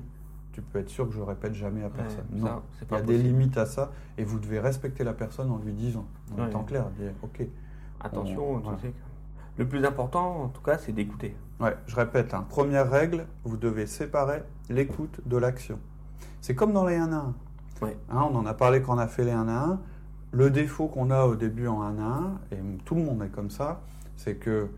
Tu 0.52 0.60
peux 0.60 0.80
être 0.80 0.90
sûr 0.90 1.06
que 1.08 1.14
je 1.14 1.20
ne 1.20 1.24
répète 1.24 1.54
jamais 1.54 1.82
à 1.82 1.88
personne. 1.88 2.24
non, 2.32 2.62
il 2.90 2.94
y 2.94 2.98
a 2.98 3.02
des 3.02 3.16
limites 3.16 3.56
à 3.56 3.64
ça 3.64 3.90
et 4.18 4.24
vous 4.24 4.38
devez 4.38 4.60
respecter 4.60 5.02
la 5.02 5.14
personne 5.14 5.50
en 5.50 5.58
lui 5.58 5.72
disant, 5.72 6.04
en 6.36 6.46
étant 6.46 6.64
clair, 6.64 6.90
dire 6.90 7.12
ok. 7.22 7.46
Attention, 8.00 8.62
le 9.56 9.66
plus 9.66 9.84
important, 9.84 10.42
en 10.44 10.48
tout 10.48 10.62
cas, 10.62 10.78
c'est 10.78 10.92
d'écouter. 10.92 11.34
Ouais, 11.58 11.76
je 11.86 11.96
répète, 11.96 12.32
hein, 12.34 12.44
première 12.48 12.88
règle, 12.88 13.26
vous 13.44 13.56
devez 13.56 13.86
séparer 13.86 14.42
l'écoute 14.68 15.20
de 15.26 15.36
l'action. 15.36 15.80
C'est 16.40 16.54
comme 16.54 16.72
dans 16.72 16.86
les 16.86 16.94
1 16.94 17.12
à 17.12 17.16
1. 17.16 17.34
Ouais. 17.82 17.96
Hein, 18.10 18.28
on 18.30 18.36
en 18.36 18.46
a 18.46 18.54
parlé 18.54 18.82
quand 18.82 18.94
on 18.94 18.98
a 18.98 19.08
fait 19.08 19.24
les 19.24 19.32
1 19.32 19.48
à 19.48 19.64
1. 19.64 19.80
Le 20.30 20.50
défaut 20.50 20.86
qu'on 20.86 21.10
a 21.10 21.24
au 21.24 21.34
début 21.34 21.66
en 21.66 21.82
1 21.82 21.98
à 21.98 22.02
1, 22.02 22.38
et 22.52 22.58
tout 22.84 22.94
le 22.94 23.02
monde 23.02 23.22
est 23.22 23.30
comme 23.30 23.50
ça, 23.50 23.80
c'est 24.18 24.34
que 24.34 24.68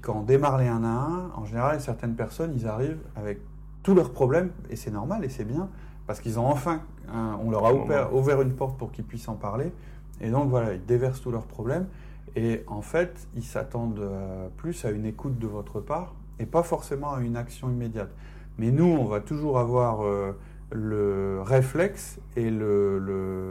quand 0.00 0.16
on 0.16 0.22
démarre 0.22 0.58
les 0.58 0.66
1 0.66 0.82
à 0.82 0.88
1, 0.88 1.30
en 1.36 1.44
général, 1.44 1.80
certaines 1.80 2.16
personnes, 2.16 2.52
ils 2.56 2.66
arrivent 2.66 3.02
avec 3.14 3.38
tous 3.84 3.94
leurs 3.94 4.10
problèmes, 4.10 4.50
et 4.70 4.76
c'est 4.76 4.90
normal 4.90 5.24
et 5.24 5.28
c'est 5.28 5.44
bien, 5.44 5.68
parce 6.06 6.20
qu'ils 6.20 6.40
ont 6.40 6.46
enfin, 6.46 6.80
on 7.12 7.50
leur 7.50 7.66
a 7.66 7.72
ouvert, 8.12 8.40
une 8.42 8.54
porte 8.54 8.78
pour 8.78 8.90
qu'ils 8.90 9.04
puissent 9.04 9.28
en 9.28 9.34
parler, 9.36 9.72
et 10.20 10.30
donc 10.30 10.48
voilà, 10.48 10.74
ils 10.74 10.84
déversent 10.84 11.20
tous 11.20 11.30
leurs 11.30 11.46
problèmes, 11.46 11.86
et 12.34 12.64
en 12.66 12.80
fait, 12.80 13.28
ils 13.36 13.44
s'attendent 13.44 13.98
euh, 13.98 14.48
plus 14.56 14.86
à 14.86 14.90
une 14.90 15.04
écoute 15.04 15.38
de 15.38 15.46
votre 15.46 15.80
part, 15.80 16.14
et 16.38 16.46
pas 16.46 16.62
forcément 16.62 17.12
à 17.12 17.20
une 17.20 17.36
action 17.36 17.68
immédiate. 17.70 18.10
Mais 18.58 18.70
nous, 18.70 18.86
on 18.86 19.04
va 19.04 19.20
toujours 19.20 19.58
avoir 19.58 20.02
euh, 20.02 20.32
le 20.70 21.42
réflexe 21.42 22.18
et 22.36 22.48
l'envie, 22.50 23.50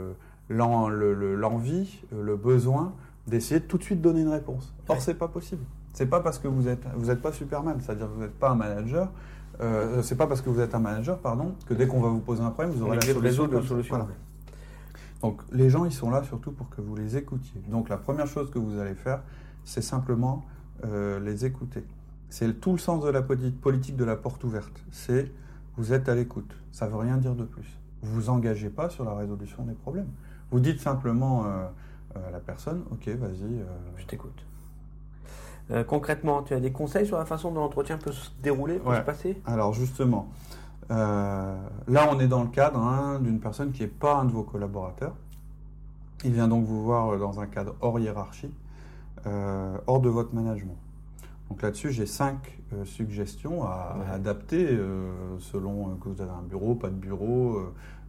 le, 2.10 2.22
le 2.22 2.36
besoin 2.36 2.92
d'essayer 3.26 3.60
de 3.60 3.66
tout 3.66 3.78
de 3.78 3.82
suite 3.82 4.00
donner 4.00 4.22
une 4.22 4.28
réponse. 4.28 4.74
Or, 4.88 5.00
c'est 5.00 5.14
pas 5.14 5.28
possible. 5.28 5.62
C'est 5.92 6.06
pas 6.06 6.20
parce 6.20 6.38
que 6.38 6.48
vous 6.48 6.68
êtes, 6.68 6.84
vous 6.96 7.06
n'êtes 7.06 7.20
pas 7.20 7.32
Superman, 7.32 7.78
c'est-à-dire 7.80 8.06
que 8.06 8.12
vous 8.14 8.20
n'êtes 8.20 8.38
pas 8.38 8.50
un 8.50 8.54
manager. 8.54 9.10
Euh, 9.60 10.02
c'est 10.02 10.16
pas 10.16 10.26
parce 10.26 10.40
que 10.40 10.48
vous 10.48 10.60
êtes 10.60 10.74
un 10.74 10.78
manager, 10.78 11.18
pardon, 11.18 11.54
que 11.66 11.74
dès 11.74 11.86
qu'on 11.86 12.00
va 12.00 12.08
vous 12.08 12.20
poser 12.20 12.42
un 12.42 12.50
problème, 12.50 12.74
vous 12.74 12.82
aurez 12.82 12.96
la 12.96 13.02
solution. 13.02 13.46
De 13.46 13.60
solution. 13.60 14.08
Donc, 15.20 15.40
les 15.52 15.70
gens, 15.70 15.84
ils 15.84 15.92
sont 15.92 16.10
là 16.10 16.22
surtout 16.24 16.50
pour 16.50 16.68
que 16.70 16.80
vous 16.80 16.96
les 16.96 17.16
écoutiez. 17.16 17.60
Donc, 17.68 17.88
la 17.88 17.98
première 17.98 18.26
chose 18.26 18.50
que 18.50 18.58
vous 18.58 18.78
allez 18.78 18.94
faire, 18.94 19.22
c'est 19.64 19.82
simplement 19.82 20.44
euh, 20.84 21.20
les 21.20 21.44
écouter. 21.44 21.84
C'est 22.28 22.60
tout 22.60 22.72
le 22.72 22.78
sens 22.78 23.04
de 23.04 23.10
la 23.10 23.22
politique 23.22 23.96
de 23.96 24.04
la 24.04 24.16
porte 24.16 24.42
ouverte. 24.42 24.82
C'est 24.90 25.30
vous 25.76 25.92
êtes 25.92 26.08
à 26.08 26.14
l'écoute. 26.14 26.50
Ça 26.72 26.86
veut 26.86 26.96
rien 26.96 27.18
dire 27.18 27.34
de 27.34 27.44
plus. 27.44 27.78
Vous 28.00 28.14
vous 28.14 28.30
engagez 28.30 28.70
pas 28.70 28.88
sur 28.88 29.04
la 29.04 29.14
résolution 29.14 29.62
des 29.64 29.74
problèmes. 29.74 30.08
Vous 30.50 30.58
dites 30.58 30.80
simplement. 30.80 31.44
Euh, 31.44 31.66
la 32.30 32.40
personne, 32.40 32.82
ok, 32.90 33.08
vas-y. 33.08 33.60
Euh. 33.60 33.64
Je 33.96 34.06
t'écoute. 34.06 34.44
Euh, 35.70 35.84
concrètement, 35.84 36.42
tu 36.42 36.54
as 36.54 36.60
des 36.60 36.72
conseils 36.72 37.06
sur 37.06 37.18
la 37.18 37.24
façon 37.24 37.52
dont 37.52 37.60
l'entretien 37.60 37.98
peut 37.98 38.12
se 38.12 38.30
dérouler, 38.42 38.78
peut 38.78 38.94
se 38.94 39.00
passer? 39.00 39.40
Alors 39.46 39.72
justement, 39.72 40.28
là 40.90 42.08
on 42.10 42.18
est 42.18 42.28
dans 42.28 42.42
le 42.42 42.48
cadre 42.48 42.78
hein, 42.78 43.20
d'une 43.20 43.40
personne 43.40 43.72
qui 43.72 43.82
n'est 43.82 43.88
pas 43.88 44.16
un 44.16 44.24
de 44.24 44.32
vos 44.32 44.42
collaborateurs. 44.42 45.14
Il 46.24 46.32
vient 46.32 46.48
donc 46.48 46.64
vous 46.64 46.82
voir 46.82 47.18
dans 47.18 47.40
un 47.40 47.46
cadre 47.46 47.74
hors 47.80 47.98
hiérarchie, 47.98 48.52
hors 49.24 50.00
de 50.00 50.08
votre 50.08 50.34
management. 50.34 50.76
Donc 51.48 51.62
là-dessus, 51.62 51.92
j'ai 51.92 52.06
cinq 52.06 52.58
suggestions 52.84 53.64
à, 53.64 53.96
adapter 54.12 54.66
selon 55.38 55.96
que 55.96 56.08
vous 56.08 56.20
avez 56.20 56.32
un 56.32 56.42
bureau, 56.42 56.74
pas 56.74 56.88
de 56.88 56.94
bureau, 56.94 57.62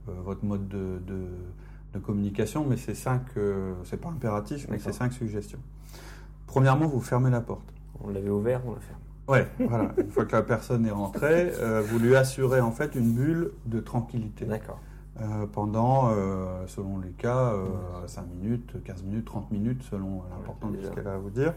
votre 0.07 0.43
mode 0.43 0.67
de 0.67 0.99
de 1.05 1.27
communication, 1.99 2.65
mais 2.67 2.77
c'est 2.77 2.95
cinq, 2.95 3.21
euh, 3.37 3.73
c'est 3.83 3.99
pas 3.99 4.09
impératif, 4.09 4.67
mais 4.69 4.79
c'est 4.79 4.93
cinq 4.93 5.13
suggestions. 5.13 5.59
Premièrement, 6.47 6.87
vous 6.87 7.01
fermez 7.01 7.29
la 7.29 7.41
porte. 7.41 7.73
On 8.03 8.09
l'avait 8.09 8.29
ouvert, 8.29 8.61
on 8.65 8.73
la 8.73 8.79
ferme. 8.79 8.99
Ouais, 9.27 9.47
voilà. 9.67 9.91
Une 9.97 10.11
fois 10.11 10.25
que 10.25 10.35
la 10.35 10.41
personne 10.41 10.85
est 10.85 10.91
rentrée, 10.91 11.51
euh, 11.59 11.81
vous 11.81 11.99
lui 11.99 12.15
assurez 12.15 12.61
en 12.61 12.71
fait 12.71 12.95
une 12.95 13.13
bulle 13.13 13.51
de 13.65 13.79
tranquillité. 13.79 14.45
D'accord. 14.45 14.79
Euh, 15.21 15.45
pendant, 15.45 16.09
selon 16.65 16.97
les 16.99 17.11
cas, 17.11 17.53
5 18.07 18.25
minutes, 18.27 18.83
15 18.83 19.03
minutes, 19.03 19.25
30 19.25 19.51
minutes, 19.51 19.83
selon 19.83 20.23
l'importance 20.31 20.73
de 20.73 20.81
ce 20.81 20.89
qu'elle 20.89 21.07
a 21.07 21.13
à 21.13 21.17
vous 21.17 21.29
dire. 21.29 21.53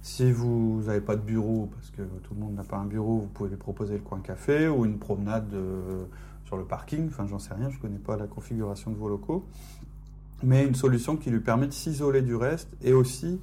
Si 0.00 0.30
vous 0.30 0.82
n'avez 0.86 1.00
pas 1.00 1.16
de 1.16 1.22
bureau, 1.22 1.70
parce 1.74 1.90
que 1.90 2.02
tout 2.02 2.34
le 2.34 2.40
monde 2.40 2.54
n'a 2.54 2.62
pas 2.62 2.76
un 2.76 2.84
bureau, 2.84 3.20
vous 3.20 3.26
pouvez 3.26 3.48
lui 3.48 3.56
proposer 3.56 3.94
le 3.94 4.02
coin 4.02 4.20
café 4.20 4.68
ou 4.68 4.84
une 4.84 4.98
promenade 4.98 5.52
sur 6.54 6.56
le 6.56 6.64
parking. 6.64 7.08
Enfin, 7.08 7.26
j'en 7.26 7.38
sais 7.38 7.54
rien, 7.54 7.68
je 7.68 7.76
ne 7.76 7.80
connais 7.80 7.98
pas 7.98 8.16
la 8.16 8.26
configuration 8.26 8.90
de 8.90 8.96
vos 8.96 9.08
locaux. 9.08 9.44
mais 10.42 10.66
une 10.66 10.74
solution 10.74 11.16
qui 11.16 11.30
lui 11.30 11.40
permet 11.40 11.66
de 11.66 11.72
s'isoler 11.72 12.20
du 12.22 12.36
reste 12.36 12.68
et 12.82 12.92
aussi, 12.92 13.40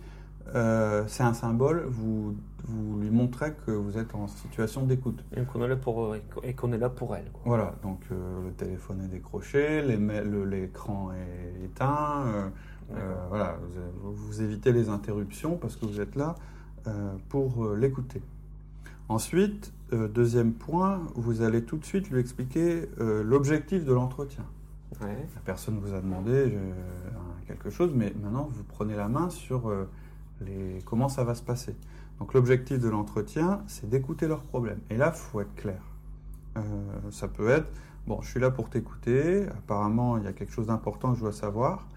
euh, 0.53 1.03
c'est 1.07 1.23
un 1.23 1.33
symbole, 1.33 1.85
vous, 1.89 2.35
vous 2.65 2.99
lui 2.99 3.09
montrez 3.09 3.53
que 3.65 3.71
vous 3.71 3.97
êtes 3.97 4.13
en 4.13 4.27
situation 4.27 4.83
d'écoute. 4.85 5.23
Et 5.35 5.41
qu'on 5.43 5.63
est 5.63 5.67
là 5.67 5.77
pour, 5.77 6.15
et 6.43 6.53
qu'on 6.53 6.71
est 6.73 6.77
là 6.77 6.89
pour 6.89 7.15
elle. 7.15 7.31
Voilà, 7.43 7.73
donc 7.81 8.01
euh, 8.11 8.43
le 8.43 8.51
téléphone 8.51 9.01
est 9.05 9.07
décroché, 9.07 9.81
l'écran 9.81 11.11
est 11.13 11.65
éteint, 11.65 12.23
euh, 12.93 13.15
voilà, 13.29 13.57
vous, 14.03 14.13
vous, 14.13 14.41
évitez 14.41 14.71
les 14.71 14.89
interruptions 14.89 15.55
parce 15.57 15.75
que 15.75 15.85
vous 15.85 15.99
êtes 16.01 16.15
là 16.15 16.35
pour 17.29 17.73
l'écouter. 17.75 18.21
Ensuite, 19.11 19.73
deuxième 19.91 20.53
point, 20.53 21.01
vous 21.15 21.41
allez 21.41 21.65
tout 21.65 21.75
de 21.75 21.83
suite 21.83 22.09
lui 22.09 22.21
expliquer 22.21 22.87
l'objectif 22.97 23.83
de 23.83 23.91
l'entretien. 23.91 24.45
La 25.01 25.41
personne 25.43 25.79
vous 25.79 25.93
a 25.93 25.99
demandé 25.99 26.57
quelque 27.51 27.69
chose, 27.69 27.91
mais 27.93 28.13
maintenant 28.21 28.49
vous 28.51 28.63
prenez 28.63 28.95
la 28.95 29.07
main 29.07 29.29
sur 29.29 29.69
euh, 29.69 29.89
les, 30.45 30.79
comment 30.85 31.09
ça 31.09 31.23
va 31.23 31.35
se 31.35 31.43
passer. 31.43 31.75
Donc 32.19 32.33
l'objectif 32.33 32.79
de 32.79 32.87
l'entretien, 32.87 33.63
c'est 33.67 33.89
d'écouter 33.89 34.27
leurs 34.27 34.43
problèmes. 34.43 34.79
Et 34.89 34.97
là, 34.97 35.11
il 35.13 35.17
faut 35.17 35.41
être 35.41 35.53
clair. 35.55 35.81
Euh, 36.57 36.61
ça 37.09 37.27
peut 37.27 37.49
être, 37.49 37.71
bon, 38.07 38.21
je 38.21 38.29
suis 38.29 38.39
là 38.39 38.51
pour 38.51 38.69
t'écouter, 38.69 39.47
apparemment 39.47 40.17
il 40.17 40.23
y 40.23 40.27
a 40.27 40.33
quelque 40.33 40.51
chose 40.51 40.67
d'important 40.67 41.11
que 41.11 41.17
je 41.17 41.21
dois 41.21 41.33
savoir. 41.33 41.87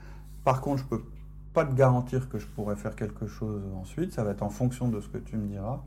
Par 0.45 0.61
contre, 0.61 0.79
je 0.79 0.85
ne 0.85 1.01
peux 1.01 1.05
pas 1.53 1.65
te 1.65 1.75
garantir 1.75 2.29
que 2.29 2.39
je 2.39 2.47
pourrais 2.47 2.77
faire 2.77 2.97
quelque 2.97 3.27
chose 3.27 3.63
ensuite, 3.77 4.13
ça 4.13 4.25
va 4.25 4.33
être 4.33 4.43
en 4.43 4.51
fonction 4.51 4.89
de 4.89 5.01
ce 5.01 5.09
que 5.09 5.19
tu 5.19 5.37
me 5.37 5.47
diras. 5.47 5.83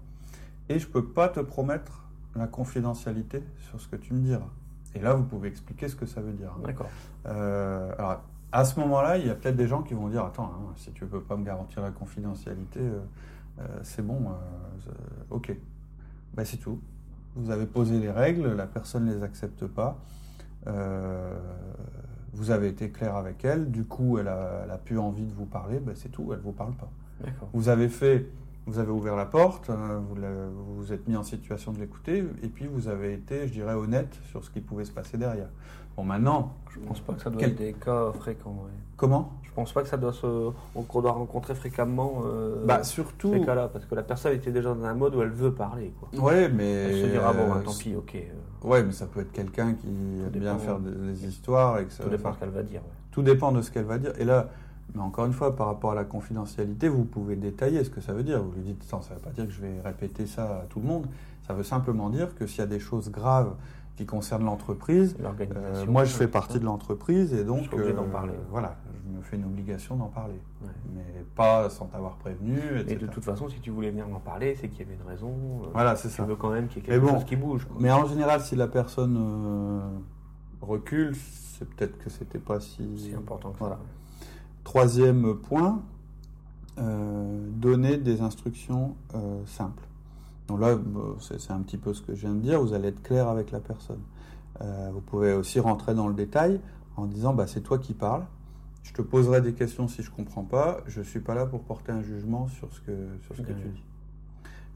Et 0.70 0.80
je 0.80 0.88
ne 0.88 0.92
peux 0.92 1.06
pas 1.06 1.30
te 1.30 1.40
promettre 1.40 2.04
la 2.36 2.48
confidentialité 2.48 3.44
sur 3.70 3.80
ce 3.80 3.88
que 3.88 3.96
tu 3.96 4.14
me 4.14 4.22
diras. 4.22 4.50
Et 4.96 5.00
là, 5.00 5.14
vous 5.14 5.24
pouvez 5.24 5.50
expliquer 5.50 5.88
ce 5.88 5.96
que 5.96 6.06
ça 6.06 6.22
veut 6.22 6.34
dire. 6.34 6.56
D'accord. 6.64 6.90
Euh, 7.26 7.94
alors, 7.98 8.22
à 8.52 8.66
ce 8.66 8.80
moment-là, 8.80 9.18
il 9.18 9.28
y 9.28 9.30
a 9.30 9.36
peut-être 9.36 9.56
des 9.56 9.68
gens 9.68 9.84
qui 9.84 9.94
vont 9.94 10.08
dire 10.08 10.24
Attends, 10.24 10.46
hein, 10.46 10.74
si 10.76 10.92
tu 10.92 11.04
ne 11.04 11.10
peux 11.10 11.22
pas 11.22 11.36
me 11.36 11.46
garantir 11.46 11.82
la 11.82 11.92
confidentialité, 11.92 12.80
euh, 12.80 13.00
euh, 13.60 13.68
c'est 13.84 14.06
bon, 14.06 14.32
ok. 15.30 15.56
Ben, 16.34 16.46
c'est 16.46 16.58
tout. 16.58 16.80
Vous 17.36 17.52
avez 17.52 17.66
posé 17.66 18.00
les 18.00 18.12
règles, 18.12 18.54
la 18.54 18.66
personne 18.66 19.06
ne 19.06 19.14
les 19.14 19.24
accepte 19.24 19.66
pas. 19.68 20.00
vous 22.34 22.52
avez 22.52 22.70
été 22.70 22.90
clair 22.90 23.16
avec 23.16 23.44
elle, 23.46 23.72
du 23.72 23.84
coup, 23.84 24.18
elle 24.18 24.28
a, 24.28 24.62
elle 24.64 24.72
a 24.72 24.78
plus 24.78 24.98
envie 24.98 25.26
de 25.26 25.34
vous 25.34 25.46
parler, 25.46 25.80
ben, 25.80 25.96
c'est 25.96 26.10
tout, 26.10 26.30
elle 26.32 26.40
ne 26.40 26.44
vous 26.44 26.52
parle 26.52 26.74
pas. 26.74 26.90
Vous 27.54 27.70
avez 27.70 27.90
fait 27.90 28.28
vous 28.68 28.80
avez 28.80 28.92
ouvert 28.92 29.16
la 29.16 29.26
porte, 29.26 29.70
euh, 29.70 30.00
vous 30.00 30.76
vous 30.76 30.94
êtes 30.94 31.08
mis 31.08 31.16
en 31.16 31.24
situation 31.24 31.72
de 31.72 31.80
l'écouter, 31.80 32.24
et 32.44 32.48
puis 32.50 32.68
vous 32.68 32.90
avez 32.90 33.14
été, 33.14 33.48
je 33.48 33.54
dirais, 33.54 33.74
honnête 33.74 34.14
sur 34.30 34.44
ce 34.44 34.52
qui 34.52 34.60
pouvait 34.60 34.86
se 34.86 34.92
passer 34.92 35.18
derrière. 35.18 35.50
Bon, 35.96 36.04
maintenant. 36.04 36.54
Je 36.70 36.80
pense 36.80 37.00
pas 37.00 37.14
que 37.14 37.22
ça 37.22 37.32
doit 37.32 37.42
être 37.42 37.56
des 37.56 37.74
cas 37.74 38.12
fréquents. 38.12 38.68
Comment? 38.98 39.34
Je 39.42 39.52
pense 39.52 39.72
pas 39.74 39.82
que 39.82 39.88
ça 39.88 39.98
doit 39.98 40.14
se. 40.14 40.52
qu'on 40.88 41.02
doit 41.02 41.14
rencontrer 41.14 41.56
fréquemment. 41.56 42.22
Euh, 42.26 42.64
bah, 42.64 42.84
surtout. 42.84 43.34
Ces 43.34 43.42
cas-là, 43.42 43.68
parce 43.68 43.86
que 43.86 43.96
la 43.96 44.04
personne 44.04 44.34
était 44.34 44.52
déjà 44.52 44.76
dans 44.76 44.86
un 44.86 44.94
mode 44.94 45.16
où 45.16 45.24
elle 45.24 45.30
veut 45.30 45.54
parler, 45.54 45.92
quoi. 46.00 46.10
Ouais, 46.22 46.50
mais. 46.50 46.72
Elle 46.72 47.02
se 47.02 47.08
dira, 47.08 47.34
bon, 47.34 47.50
bah, 47.50 47.62
tant 47.66 47.74
pis, 47.74 47.96
ok. 47.96 48.16
Euh. 48.16 48.68
Ouais, 48.68 48.84
mais 48.84 48.92
ça 48.92 49.08
peut 49.08 49.22
être 49.22 49.32
quelqu'un 49.32 49.74
qui 49.74 49.88
aime 49.88 50.30
bien 50.40 50.58
faire 50.60 50.80
des, 50.80 51.26
histoires. 51.26 51.80
Et 51.80 51.86
que 51.86 51.92
ça 51.92 52.04
tout 52.04 52.10
dépend 52.10 52.30
de 52.30 52.36
ce 52.36 52.40
qu'elle 52.42 52.50
va 52.50 52.64
dire. 52.64 52.82
Tout 53.10 53.24
dépend 53.24 53.52
de 53.52 53.62
ce 53.64 53.72
qu'elle 53.72 53.86
va 53.86 53.98
dire. 53.98 54.12
Et 54.20 54.26
là. 54.26 54.50
Mais 54.96 55.02
encore 55.02 55.26
une 55.26 55.34
fois, 55.34 55.56
par 55.56 55.68
rapport 55.68 55.92
à 55.92 55.96
la 55.96 56.06
confidentialité, 56.06 56.88
vous 56.88 57.04
pouvez 57.04 57.36
détailler 57.36 57.84
ce 57.84 57.90
que 57.90 58.02
ça 58.02 58.14
veut 58.14 58.24
dire. 58.24 58.42
Vous 58.42 58.52
lui 58.54 58.62
dites, 58.62 58.84
ça 58.84 58.98
ne 58.98 59.16
veut 59.16 59.22
pas 59.22 59.32
dire 59.32 59.46
que 59.46 59.52
je 59.52 59.62
vais 59.62 59.82
répéter 59.84 60.26
ça 60.26 60.62
à 60.62 60.66
tout 60.70 60.80
le 60.80 60.88
monde. 60.88 61.08
Ça 61.48 61.54
veut 61.54 61.64
simplement 61.64 62.10
dire 62.10 62.36
que 62.36 62.46
s'il 62.46 62.60
y 62.60 62.64
a 62.64 62.68
des 62.68 62.80
choses 62.80 63.10
graves 63.10 63.54
qui 63.96 64.06
concernent 64.06 64.46
l'entreprise, 64.46 65.16
euh, 65.20 65.86
moi 65.88 66.06
je 66.06 66.14
fais 66.14 66.28
partie 66.28 66.60
de 66.60 66.66
l'entreprise 66.66 67.34
et 67.34 67.44
donc 67.44 67.74
euh, 67.74 67.94
parler. 68.12 68.34
voilà, 68.52 68.76
je 68.94 69.18
me 69.18 69.24
fais 69.24 69.38
une 69.38 69.46
obligation 69.46 69.96
d'en 69.96 70.08
parler, 70.08 70.40
mais 70.94 71.26
pas 71.36 71.70
sans 71.70 71.86
t'avoir 71.86 72.18
prévenu. 72.18 72.60
Et 72.88 72.96
de 72.96 73.08
toute 73.08 73.24
façon, 73.24 73.50
si 73.50 73.60
tu 73.60 73.72
voulais 73.72 73.90
venir 73.90 74.08
m'en 74.08 74.20
parler, 74.20 74.56
c'est 74.56 74.68
qu'il 74.68 74.82
y 74.82 74.84
avait 74.84 74.94
une 75.02 75.08
raison. 75.08 75.32
Euh, 75.64 75.68
voilà, 75.74 75.96
c'est 75.96 76.10
ça. 76.10 76.24
Tu 76.24 76.30
veux 76.30 76.36
quand 76.36 76.52
même 76.52 76.68
qu'il 76.68 76.84
y 76.84 76.86
ait 76.86 76.90
quelque 76.90 77.08
chose 77.08 77.26
qui 77.26 77.36
bouge. 77.36 77.68
Mais 77.80 77.92
en 77.92 78.06
général, 78.06 78.42
si 78.42 78.56
la 78.56 78.68
personne 78.68 79.18
recule, 80.62 81.16
c'est 81.16 81.68
peut-être 81.68 81.98
que 81.98 82.10
c'était 82.10 82.40
pas 82.40 82.60
si, 82.60 83.14
important 83.18 83.52
que 83.52 83.60
voilà. 83.60 83.76
ça. 83.76 83.82
Troisième 84.68 85.34
point, 85.38 85.82
euh, 86.78 87.48
donner 87.52 87.96
des 87.96 88.20
instructions 88.20 88.98
euh, 89.16 89.40
simples. 89.46 89.88
Donc 90.50 90.60
là, 90.60 90.78
c'est 91.22 91.52
un 91.52 91.62
petit 91.62 91.78
peu 91.78 91.94
ce 91.94 92.02
que 92.02 92.14
je 92.14 92.28
viens 92.28 92.34
de 92.34 92.42
dire, 92.42 92.62
vous 92.62 92.74
allez 92.74 92.90
être 92.90 93.02
clair 93.02 93.30
avec 93.30 93.52
la 93.52 93.62
personne. 93.62 94.02
Euh, 94.60 94.90
vous 94.94 95.00
pouvez 95.00 95.32
aussi 95.32 95.62
rentrer 95.62 95.96
dans 95.96 96.10
le 96.10 96.14
détail 96.14 96.60
en 96.98 97.06
disant 97.06 97.34
bah, 97.34 97.48
c'est 97.48 97.62
toi 97.62 97.80
qui 97.80 97.94
parles, 97.94 98.26
je 98.84 98.92
te 98.92 99.02
poserai 99.02 99.40
des 99.40 99.54
questions 99.54 99.88
si 99.88 100.04
je 100.04 100.12
ne 100.12 100.16
comprends 100.18 100.44
pas, 100.44 100.82
je 100.86 101.00
ne 101.00 101.06
suis 101.06 101.22
pas 101.22 101.34
là 101.34 101.46
pour 101.46 101.62
porter 101.62 101.94
un 101.94 102.02
jugement 102.02 102.50
sur 102.50 102.68
ce 102.74 102.82
que, 102.82 103.08
sur 103.22 103.38
ce 103.38 103.44
que 103.44 103.54
tu 103.54 103.70
dis. 103.70 103.84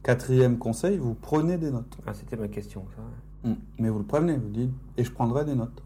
Quatrième 0.04 0.58
conseil, 0.58 1.00
vous 1.00 1.16
prenez 1.16 1.58
des 1.58 1.70
notes. 1.70 1.98
Ah, 2.08 2.14
c'était 2.14 2.38
ma 2.38 2.48
question, 2.48 2.86
ça. 2.96 3.50
Hum, 3.50 3.58
mais 3.78 3.90
vous 3.90 4.00
le 4.00 4.06
prenez, 4.06 4.38
vous 4.38 4.48
dites, 4.48 4.72
et 4.96 5.04
je 5.04 5.12
prendrai 5.12 5.44
des 5.44 5.56
notes. 5.56 5.84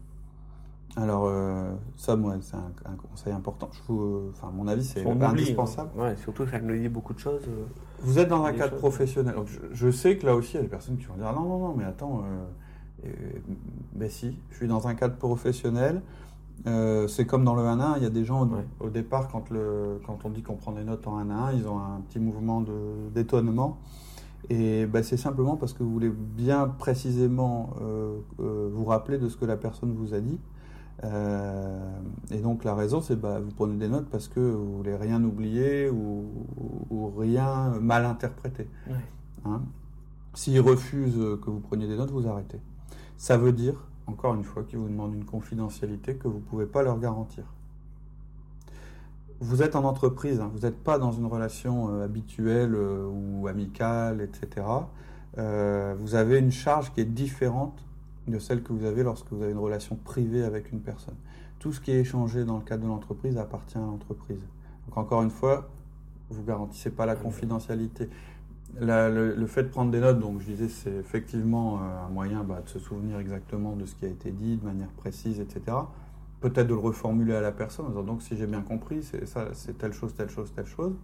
Alors, 0.96 1.26
euh, 1.26 1.72
ça, 1.96 2.16
moi, 2.16 2.36
c'est 2.40 2.56
un, 2.56 2.96
conseil 3.10 3.32
important. 3.34 3.68
Je 3.70 3.80
vous, 3.86 4.30
enfin, 4.30 4.50
mon 4.54 4.66
avis, 4.66 4.82
c'est 4.82 5.06
indispensable. 5.06 5.90
Hein. 5.98 6.02
Ouais, 6.02 6.16
surtout, 6.16 6.46
ça 6.46 6.58
nous 6.58 6.74
dit 6.74 6.88
beaucoup 6.88 7.12
de 7.12 7.18
choses. 7.18 7.42
Euh, 7.46 7.66
vous 8.00 8.18
êtes 8.18 8.28
dans 8.28 8.44
un 8.44 8.52
cadre 8.54 8.76
professionnel. 8.76 9.34
je, 9.72 9.90
sais 9.90 10.16
que 10.16 10.24
là 10.24 10.34
aussi, 10.34 10.52
il 10.54 10.56
y 10.56 10.58
a 10.60 10.62
des 10.62 10.68
personnes 10.68 10.96
qui 10.96 11.04
vont 11.04 11.16
dire 11.16 11.30
non, 11.34 11.42
non, 11.42 11.58
non, 11.58 11.74
mais 11.76 11.84
attends, 11.84 12.22
euh, 13.04 13.10
ben 13.94 14.08
si, 14.08 14.38
je 14.50 14.56
suis 14.56 14.68
dans 14.68 14.88
un 14.88 14.94
cadre 14.94 15.16
professionnel. 15.16 16.00
c'est 16.64 17.26
comme 17.26 17.44
dans 17.44 17.54
le 17.54 17.62
1 17.62 17.78
1, 17.78 17.96
il 17.98 18.02
y 18.02 18.06
a 18.06 18.10
des 18.10 18.24
gens 18.24 18.48
au, 18.80 18.88
départ, 18.88 19.28
quand, 19.28 19.50
le, 19.50 20.00
quand 20.06 20.20
on 20.24 20.30
dit 20.30 20.42
qu'on 20.42 20.56
prend 20.56 20.72
des 20.72 20.84
notes 20.84 21.06
en 21.06 21.18
1 21.18 21.28
1, 21.28 21.52
ils 21.52 21.68
ont 21.68 21.78
un 21.78 22.00
petit 22.08 22.20
mouvement 22.20 22.64
d'étonnement. 23.14 23.76
Et 24.48 24.86
ben, 24.86 25.02
c'est 25.02 25.18
simplement 25.18 25.56
parce 25.56 25.74
que 25.74 25.82
vous 25.82 25.92
voulez 25.92 26.10
bien 26.10 26.68
précisément 26.68 27.74
vous 28.38 28.84
rappeler 28.86 29.18
de 29.18 29.28
ce 29.28 29.36
que 29.36 29.44
la 29.44 29.58
personne 29.58 29.92
vous 29.92 30.14
a 30.14 30.20
dit. 30.20 30.38
Euh, 31.04 31.98
et 32.30 32.38
donc 32.38 32.64
la 32.64 32.74
raison, 32.74 33.00
c'est 33.00 33.16
bah, 33.16 33.40
vous 33.40 33.50
prenez 33.50 33.76
des 33.76 33.88
notes 33.88 34.08
parce 34.10 34.28
que 34.28 34.40
vous 34.40 34.78
voulez 34.78 34.96
rien 34.96 35.22
oublier 35.22 35.90
ou, 35.90 37.12
rien 37.16 37.78
mal 37.80 38.04
interpréter. 38.04 38.68
Hein 39.44 39.62
S'ils 40.34 40.60
refusent 40.60 41.38
que 41.42 41.50
vous 41.50 41.60
preniez 41.60 41.86
des 41.86 41.96
notes, 41.96 42.10
vous 42.10 42.26
arrêtez. 42.26 42.60
Ça 43.16 43.38
veut 43.38 43.52
dire, 43.52 43.74
encore 44.06 44.34
une 44.34 44.44
fois, 44.44 44.64
qu'ils 44.64 44.78
vous 44.78 44.88
demandent 44.88 45.14
une 45.14 45.24
confidentialité 45.24 46.16
que 46.16 46.28
vous 46.28 46.38
ne 46.38 46.42
pouvez 46.42 46.66
pas 46.66 46.82
leur 46.82 46.98
garantir. 46.98 47.44
Vous 49.40 49.62
êtes 49.62 49.76
en 49.76 49.84
entreprise, 49.84 50.40
hein, 50.40 50.50
vous 50.52 50.60
n'êtes 50.60 50.82
pas 50.82 50.98
dans 50.98 51.12
une 51.12 51.26
relation 51.26 51.90
euh, 51.90 52.04
habituelle 52.04 52.74
euh, 52.74 53.06
ou 53.06 53.46
amicale, 53.48 54.22
etc. 54.22 54.66
vous 55.98 56.14
avez 56.14 56.38
une 56.38 56.50
charge 56.50 56.92
qui 56.94 57.02
est 57.02 57.04
différente 57.04 57.85
de 58.26 58.38
celle 58.38 58.62
que 58.62 58.72
vous 58.72 58.84
avez 58.84 59.02
lorsque 59.02 59.30
vous 59.30 59.42
avez 59.42 59.52
une 59.52 59.58
relation 59.58 59.96
privée 59.96 60.44
avec 60.44 60.72
une 60.72 60.80
personne. 60.80 61.16
Tout 61.58 61.72
ce 61.72 61.80
qui 61.80 61.90
est 61.90 62.00
échangé 62.00 62.44
dans 62.44 62.58
le 62.58 62.64
cadre 62.64 62.82
de 62.82 62.88
l'entreprise 62.88 63.38
appartient 63.38 63.78
à 63.78 63.80
l'entreprise. 63.80 64.40
Donc 64.86 64.96
encore 64.96 65.22
une 65.22 65.30
fois, 65.30 65.68
vous 66.30 66.42
garantissez 66.42 66.90
pas 66.90 67.06
la 67.06 67.16
confidentialité. 67.16 68.08
le, 68.78 69.46
fait 69.46 69.64
de 69.64 69.68
prendre 69.68 69.90
des 69.90 70.00
notes, 70.00 70.18
donc 70.18 70.40
je 70.40 70.46
disais, 70.46 70.68
c'est 70.68 70.94
effectivement 70.94 71.78
euh, 71.78 72.06
un 72.06 72.08
moyen 72.08 72.42
bah, 72.42 72.60
de 72.64 72.68
se 72.68 72.78
souvenir 72.78 73.18
exactement 73.18 73.76
de 73.76 73.86
ce 73.86 73.94
qui 73.94 74.04
a 74.04 74.08
été 74.08 74.30
dit 74.30 74.56
de 74.56 74.64
manière 74.64 74.90
précise, 74.90 75.40
etc. 75.40 75.76
Peut-être 76.40 76.66
de 76.66 76.74
le 76.74 76.80
reformuler 76.80 77.34
à 77.34 77.40
la 77.40 77.52
personne 77.52 77.86
en 77.86 77.88
disant 77.90 78.02
donc 78.02 78.22
si 78.22 78.36
j'ai 78.36 78.46
bien 78.46 78.60
compris, 78.60 79.02
c'est 79.02 79.26
ça, 79.26 79.48
c'est 79.52 79.78
telle 79.78 79.92
chose, 79.92 80.14
telle 80.14 80.30
chose, 80.30 80.52
telle 80.54 80.66
chose. 80.66 80.94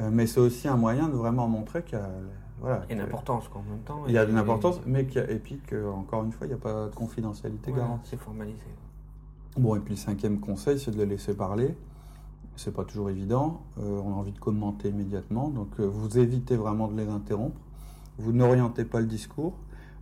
Euh, 0.00 0.10
mais 0.12 0.26
c'est 0.26 0.40
aussi 0.40 0.68
un 0.68 0.76
moyen 0.76 1.08
de 1.08 1.14
vraiment 1.14 1.48
montrer 1.48 1.82
qu'il 1.82 1.98
y 1.98 2.02
a 2.02 2.10
voilà, 2.60 2.84
il 2.88 2.96
y 2.96 3.00
a 3.00 3.02
une 3.02 3.08
importance 3.08 3.50
en 3.54 3.62
même 3.62 3.80
temps. 3.80 4.04
Il 4.06 4.12
y 4.12 4.18
a 4.18 4.24
une 4.24 4.38
importance, 4.38 4.80
mais 4.86 5.06
qui 5.06 5.18
et 5.18 5.38
puis 5.38 5.60
encore 5.94 6.24
une 6.24 6.32
fois, 6.32 6.46
il 6.46 6.50
n'y 6.50 6.54
a 6.54 6.58
pas 6.58 6.86
de 6.86 6.94
confidentialité 6.94 7.72
garantie. 7.72 8.10
C'est 8.10 8.20
formalisé. 8.20 8.64
Bon, 9.56 9.74
et 9.74 9.80
puis 9.80 9.94
le 9.94 10.00
cinquième 10.00 10.40
conseil, 10.40 10.78
c'est 10.78 10.90
de 10.90 10.96
le 10.96 11.04
laisser 11.04 11.34
parler. 11.34 11.74
C'est 12.56 12.72
pas 12.72 12.84
toujours 12.84 13.10
évident. 13.10 13.62
Euh, 13.78 14.00
on 14.02 14.12
a 14.12 14.16
envie 14.16 14.32
de 14.32 14.38
commenter 14.38 14.88
immédiatement, 14.88 15.50
donc 15.50 15.68
euh, 15.78 15.84
vous 15.84 16.18
évitez 16.18 16.56
vraiment 16.56 16.88
de 16.88 16.96
les 16.96 17.08
interrompre. 17.08 17.60
Vous 18.18 18.32
n'orientez 18.32 18.86
pas 18.86 19.00
le 19.00 19.06
discours. 19.06 19.54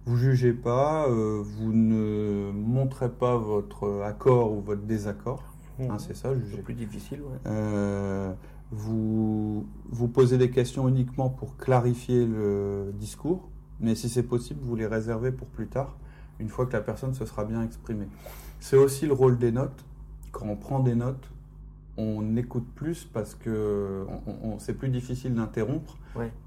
Vous 0.06 0.16
jugez 0.16 0.52
pas. 0.52 1.08
Euh, 1.08 1.42
vous 1.42 1.72
ne 1.72 2.52
montrez 2.52 3.10
pas 3.10 3.36
votre 3.36 4.02
accord 4.02 4.52
ou 4.52 4.60
votre 4.60 4.82
désaccord. 4.82 5.42
Mmh. 5.78 5.90
Hein, 5.90 5.98
c'est 5.98 6.14
ça, 6.14 6.32
juger. 6.34 6.56
C'est 6.56 6.62
plus 6.62 6.74
difficile. 6.74 7.22
Ouais 7.22 7.50
vous, 8.76 9.66
vous 9.88 10.08
posez 10.08 10.38
des 10.38 10.50
questions 10.50 10.88
uniquement 10.88 11.30
pour 11.30 11.56
clarifier 11.56 12.26
le 12.26 12.92
discours, 12.94 13.48
mais 13.80 13.94
si 13.94 14.08
c'est 14.08 14.22
possible, 14.22 14.60
vous 14.62 14.76
les 14.76 14.86
réservez 14.86 15.32
pour 15.32 15.46
plus 15.48 15.68
tard, 15.68 15.96
une 16.40 16.48
fois 16.48 16.66
que 16.66 16.72
la 16.72 16.80
personne 16.80 17.14
se 17.14 17.24
sera 17.24 17.44
bien 17.44 17.62
exprimée. 17.62 18.08
C'est 18.60 18.76
aussi 18.76 19.06
le 19.06 19.12
rôle 19.12 19.38
des 19.38 19.52
notes. 19.52 19.84
Quand 20.32 20.46
on 20.46 20.56
prend 20.56 20.80
des 20.80 20.94
notes, 20.94 21.30
on 21.96 22.36
écoute 22.36 22.66
plus 22.74 23.04
parce 23.04 23.34
que 23.34 24.04
c'est 24.58 24.74
plus 24.74 24.88
difficile 24.88 25.34
d'interrompre 25.34 25.96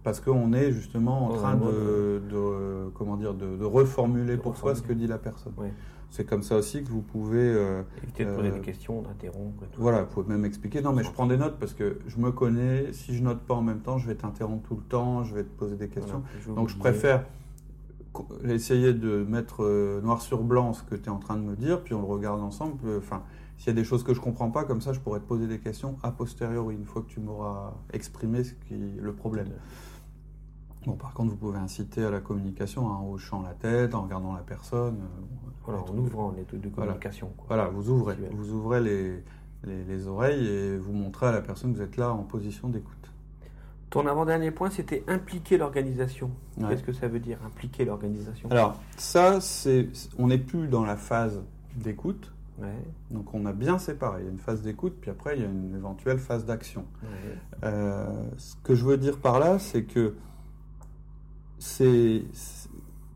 parce 0.03 0.19
qu'on 0.19 0.53
est 0.53 0.71
justement 0.71 1.27
en 1.27 1.33
train 1.33 1.55
de, 1.55 2.89
comment 2.93 3.17
dire 3.17 3.33
de, 3.33 3.63
reformuler 3.63 4.37
pour 4.37 4.57
soi 4.57 4.75
ce 4.75 4.81
que 4.81 4.93
dit 4.93 5.07
la 5.07 5.17
personne. 5.17 5.53
C'est 6.09 6.25
comme 6.25 6.41
ça 6.41 6.55
aussi 6.55 6.83
que 6.83 6.89
vous 6.89 7.01
pouvez 7.01 7.41
euh, 7.41 7.81
éviter 8.01 8.23
de 8.23 8.33
poser 8.33 8.51
des 8.51 8.61
questions, 8.61 9.01
d'interrompre. 9.01 9.65
Voilà, 9.77 10.03
vous 10.03 10.07
pouvez 10.07 10.29
même 10.29 10.45
expliquer. 10.45 10.81
Non, 10.81 10.93
mais 10.93 11.03
je 11.03 11.11
prends 11.11 11.27
des 11.27 11.37
notes 11.37 11.57
parce 11.59 11.73
que 11.73 11.99
je 12.07 12.17
me 12.17 12.31
connais. 12.31 12.93
Si 12.93 13.13
je 13.13 13.21
note 13.21 13.41
pas 13.41 13.55
en 13.55 13.61
même 13.61 13.81
temps, 13.81 13.97
je 13.97 14.07
vais 14.07 14.15
t'interrompre 14.15 14.67
tout 14.67 14.75
le 14.75 14.83
temps, 14.83 15.25
je 15.25 15.35
vais 15.35 15.43
te 15.43 15.49
poser 15.49 15.75
des 15.75 15.89
questions. 15.89 16.23
Donc 16.55 16.69
je 16.69 16.77
préfère 16.77 17.25
essayer 18.45 18.93
de 18.93 19.23
mettre 19.23 19.63
euh, 19.63 20.01
noir 20.01 20.21
sur 20.21 20.41
blanc 20.41 20.73
ce 20.73 20.81
que 20.83 20.95
tu 20.95 21.05
es 21.05 21.09
en 21.09 21.19
train 21.19 21.35
de 21.35 21.43
me 21.43 21.55
dire, 21.55 21.83
puis 21.83 21.93
on 21.93 22.01
le 22.01 22.07
regarde 22.07 22.41
ensemble. 22.41 22.79
Enfin, 22.97 23.23
s'il 23.57 23.67
y 23.67 23.69
a 23.71 23.73
des 23.73 23.83
choses 23.83 24.03
que 24.03 24.13
je 24.13 24.19
comprends 24.19 24.51
pas, 24.51 24.63
comme 24.63 24.81
ça, 24.81 24.93
je 24.93 24.99
pourrais 24.99 25.19
te 25.19 25.25
poser 25.25 25.47
des 25.47 25.59
questions 25.59 25.97
a 26.03 26.11
posteriori, 26.11 26.75
une 26.75 26.85
fois 26.85 27.01
que 27.01 27.07
tu 27.07 27.19
m'auras 27.19 27.73
exprimé 27.91 28.43
ce 28.43 28.53
qui 28.53 28.75
est 28.75 29.01
le 29.01 29.13
problème. 29.13 29.49
Bon, 30.85 30.93
par 30.93 31.13
contre, 31.13 31.31
vous 31.31 31.37
pouvez 31.37 31.57
inciter 31.57 32.05
à 32.05 32.09
la 32.09 32.21
communication 32.21 32.87
hein, 32.89 32.95
en 32.95 33.11
hochant 33.11 33.41
la 33.41 33.53
tête, 33.53 33.93
en 33.93 34.03
regardant 34.03 34.33
la 34.33 34.41
personne. 34.41 34.99
Euh, 35.01 35.47
voilà, 35.65 35.81
en 35.81 35.97
ouvrant 35.97 36.33
les 36.37 36.45
trucs 36.45 36.61
de 36.61 36.69
communication. 36.69 37.33
Voilà, 37.47 37.67
vous 37.67 37.89
ouvrez, 37.89 38.15
vous 38.31 38.53
ouvrez 38.53 38.79
les, 38.79 39.23
les, 39.65 40.07
oreilles 40.07 40.47
et 40.47 40.77
vous 40.77 40.93
montrez 40.93 41.27
à 41.27 41.31
la 41.33 41.41
personne 41.41 41.73
que 41.73 41.77
vous 41.79 41.83
êtes 41.83 41.97
là 41.97 42.13
en 42.13 42.23
position 42.23 42.69
d'écoute. 42.69 42.95
Ton 43.89 44.07
avant-dernier 44.07 44.51
point, 44.51 44.69
c'était 44.69 45.03
impliquer 45.07 45.57
l'organisation. 45.57 46.31
Qu'est-ce 46.69 46.83
que 46.83 46.93
ça 46.93 47.07
veut 47.07 47.19
dire, 47.19 47.37
impliquer 47.45 47.83
l'organisation? 47.83 48.49
Alors, 48.49 48.77
ça, 48.97 49.41
c'est, 49.41 49.89
on 50.17 50.27
n'est 50.27 50.37
plus 50.37 50.67
dans 50.67 50.85
la 50.85 50.95
phase 50.95 51.41
d'écoute. 51.75 52.31
Donc, 53.11 53.33
on 53.33 53.45
a 53.45 53.53
bien 53.53 53.77
séparé. 53.77 54.21
Il 54.21 54.25
y 54.25 54.27
a 54.27 54.31
une 54.31 54.39
phase 54.39 54.61
d'écoute, 54.61 54.95
puis 54.99 55.11
après, 55.11 55.35
il 55.35 55.41
y 55.41 55.45
a 55.45 55.49
une 55.49 55.75
éventuelle 55.75 56.19
phase 56.19 56.45
d'action. 56.45 56.85
Euh, 57.63 58.05
ce 58.37 58.55
que 58.63 58.75
je 58.75 58.83
veux 58.83 58.97
dire 58.97 59.19
par 59.19 59.39
là, 59.39 59.59
c'est 59.59 59.83
que 59.83 60.15
c'est 61.59 62.23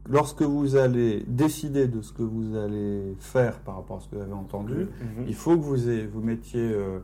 lorsque 0.09 0.41
vous 0.41 0.75
allez 0.75 1.23
décider 1.27 1.87
de 1.87 2.01
ce 2.01 2.11
que 2.11 2.23
vous 2.23 2.55
allez 2.55 3.15
faire 3.19 3.59
par 3.59 3.75
rapport 3.75 3.97
à 3.97 3.99
ce 4.01 4.09
que 4.09 4.15
vous 4.15 4.21
avez 4.21 4.33
entendu, 4.33 4.73
mhm. 4.75 5.25
il 5.27 5.35
faut 5.35 5.57
que 5.57 5.63
vous, 5.63 5.77
vous 6.11 6.21
mettiez 6.21 6.71
euh, 6.71 6.99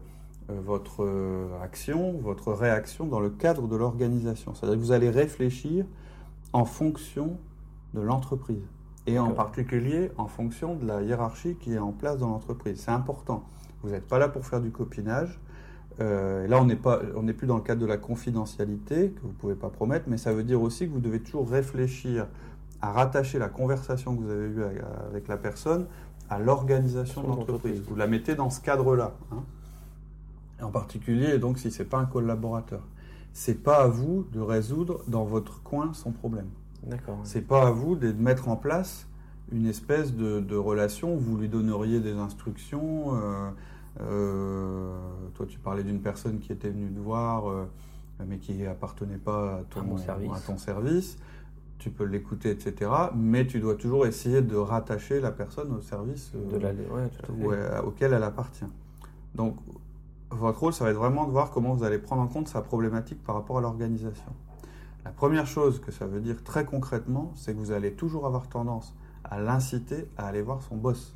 euh, 0.50 0.60
votre 0.64 1.08
action, 1.62 2.14
votre 2.14 2.54
réaction 2.54 3.06
dans 3.06 3.20
le 3.20 3.30
cadre 3.30 3.68
de 3.68 3.76
l'organisation. 3.76 4.54
C'est-à-dire 4.54 4.78
que 4.78 4.84
vous 4.84 4.92
allez 4.92 5.10
réfléchir 5.10 5.86
en 6.54 6.66
fonction 6.66 7.38
de 7.94 8.02
l'entreprise 8.02 8.64
et 9.08 9.18
en 9.18 9.32
particulier 9.32 10.12
en 10.18 10.28
fonction 10.28 10.76
de 10.76 10.86
la 10.86 11.02
hiérarchie 11.02 11.56
qui 11.56 11.74
est 11.74 11.80
en 11.80 11.94
place 11.94 12.18
dans 12.18 12.28
l'entreprise. 12.28 12.82
C'est 12.82 12.92
important. 12.92 13.44
Vous 13.82 13.90
n'êtes 13.90 14.06
pas 14.06 14.20
là 14.20 14.28
pour 14.28 14.46
faire 14.46 14.62
du 14.62 14.70
copinage. 14.70 15.40
Euh, 16.00 16.46
là, 16.48 16.62
on 16.62 16.66
n'est 16.66 16.76
pas, 16.76 17.00
on 17.16 17.24
n'est 17.24 17.34
plus 17.34 17.48
dans 17.48 17.56
le 17.56 17.64
cadre 17.64 17.82
de 17.82 17.88
la 17.88 17.98
confidentialité 17.98 19.12
que 19.12 19.22
vous 19.22 19.30
ne 19.30 19.34
pouvez 19.34 19.56
pas 19.56 19.70
promettre, 19.70 20.06
mais 20.08 20.18
ça 20.18 20.34
veut 20.34 20.44
dire 20.44 20.62
aussi 20.62 20.88
que 20.88 20.94
vous 20.94 21.00
devez 21.00 21.22
toujours 21.22 21.50
réfléchir 21.50 22.28
à 22.82 22.92
rattacher 22.92 23.40
la 23.40 23.50
conversation 23.50 24.16
que 24.16 24.22
vous 24.22 24.30
avez 24.30 24.48
eue 24.48 24.64
avec 25.10 25.28
la 25.28 25.38
personne 25.38 25.88
à 26.30 26.38
l'organisation 26.38 27.24
de 27.24 27.28
l'entreprise. 27.28 27.82
Vous 27.88 27.96
la 27.96 28.08
mettez 28.08 28.36
dans 28.36 28.50
ce 28.50 28.62
cadre-là. 28.62 29.16
Hein. 29.32 29.44
En 30.62 30.70
particulier, 30.70 31.40
donc, 31.40 31.58
si 31.58 31.72
ce 31.72 31.82
n'est 31.82 31.90
pas 31.90 31.98
un 31.98 32.06
collaborateur. 32.06 32.82
C'est 33.34 33.64
pas 33.64 33.84
à 33.84 33.88
vous 33.88 34.28
de 34.34 34.40
résoudre 34.40 35.02
dans 35.08 35.24
votre 35.24 35.62
coin 35.64 35.94
son 35.94 36.12
problème. 36.12 36.50
D'accord. 36.84 37.20
C'est 37.24 37.42
pas 37.42 37.68
à 37.68 37.72
vous 37.72 37.96
de 37.96 38.12
mettre 38.12 38.48
en 38.50 38.56
place 38.56 39.08
une 39.52 39.66
espèce 39.66 40.14
de, 40.14 40.56
relation 40.56 41.16
où 41.16 41.20
vous 41.20 41.38
lui 41.38 41.50
donneriez 41.50 42.00
des 42.00 42.14
instructions. 42.14 43.16
Euh, 43.16 43.50
euh, 44.02 44.98
toi, 45.36 45.46
tu 45.48 45.60
parlais 45.60 45.84
d'une 45.84 46.02
personne 46.02 46.40
qui 46.40 46.52
était 46.52 46.70
venue 46.70 46.92
te 46.92 47.00
voir, 47.00 47.50
euh, 47.50 47.66
mais 48.26 48.38
qui 48.38 48.66
appartenait 48.66 49.18
pas 49.18 49.60
à 49.60 49.64
ton, 49.70 49.96
à 50.34 50.40
ton 50.40 50.58
service 50.58 51.18
tu 51.80 51.90
peux 51.90 52.06
l'écouter, 52.06 52.50
etc. 52.50 52.92
Mais 53.16 53.46
tu 53.46 53.60
dois 53.60 53.76
toujours 53.76 54.06
essayer 54.06 54.42
de 54.42 54.56
rattacher 54.56 55.20
la 55.20 55.32
personne 55.32 55.72
au 55.74 55.82
service 55.82 56.32
euh, 56.36 57.82
auquel 57.82 58.14
elle 58.14 58.24
appartient. 58.24 58.66
Donc, 59.36 59.56
votre 60.30 60.60
rôle, 60.60 60.74
ça 60.74 60.84
va 60.84 60.92
être 60.92 60.98
vraiment 60.98 61.26
de 61.26 61.32
voir 61.32 61.52
comment 61.52 61.74
vous 61.74 61.84
allez 61.84 62.00
prendre 62.00 62.22
en 62.22 62.28
compte 62.28 62.48
sa 62.48 62.62
problématique 62.62 63.24
par 63.24 63.36
rapport 63.36 63.60
à 63.60 63.62
l'organisation. 63.62 64.34
La 65.08 65.14
première 65.14 65.48
chose 65.48 65.80
que 65.80 65.90
ça 65.90 66.06
veut 66.06 66.20
dire 66.20 66.44
très 66.44 66.66
concrètement, 66.66 67.32
c'est 67.34 67.54
que 67.54 67.58
vous 67.60 67.72
allez 67.72 67.94
toujours 67.94 68.26
avoir 68.26 68.50
tendance 68.50 68.94
à 69.24 69.40
l'inciter 69.40 70.10
à 70.18 70.28
aller 70.28 70.42
voir 70.42 70.62
son 70.62 70.76
boss. 70.76 71.16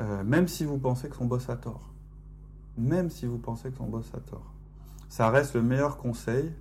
Euh, 0.00 0.24
même 0.24 0.48
si 0.48 0.64
vous 0.64 0.76
pensez 0.76 1.08
que 1.08 1.14
son 1.14 1.26
boss 1.26 1.48
a 1.48 1.54
tort. 1.54 1.92
Même 2.76 3.10
si 3.10 3.26
vous 3.26 3.38
pensez 3.38 3.70
que 3.70 3.76
son 3.76 3.86
boss 3.86 4.10
a 4.12 4.18
tort. 4.18 4.52
Ça 5.08 5.30
reste 5.30 5.54
le 5.54 5.62
meilleur 5.62 5.98
conseil 5.98 6.52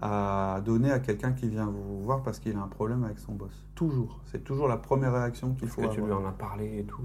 à 0.00 0.60
donner 0.64 0.92
à 0.92 1.00
quelqu'un 1.00 1.32
qui 1.32 1.48
vient 1.48 1.66
vous 1.66 2.00
voir 2.00 2.22
parce 2.22 2.38
qu'il 2.38 2.56
a 2.56 2.60
un 2.60 2.68
problème 2.68 3.02
avec 3.02 3.18
son 3.18 3.32
boss. 3.32 3.64
Toujours. 3.74 4.20
C'est 4.26 4.44
toujours 4.44 4.68
la 4.68 4.76
première 4.76 5.14
réaction 5.14 5.54
qu'il 5.54 5.66
faut 5.66 5.82
que 5.82 5.88
tu 5.88 6.00
lui 6.00 6.12
en 6.12 6.24
as 6.26 6.32
parlé 6.32 6.78
et 6.78 6.84
tout. 6.84 7.02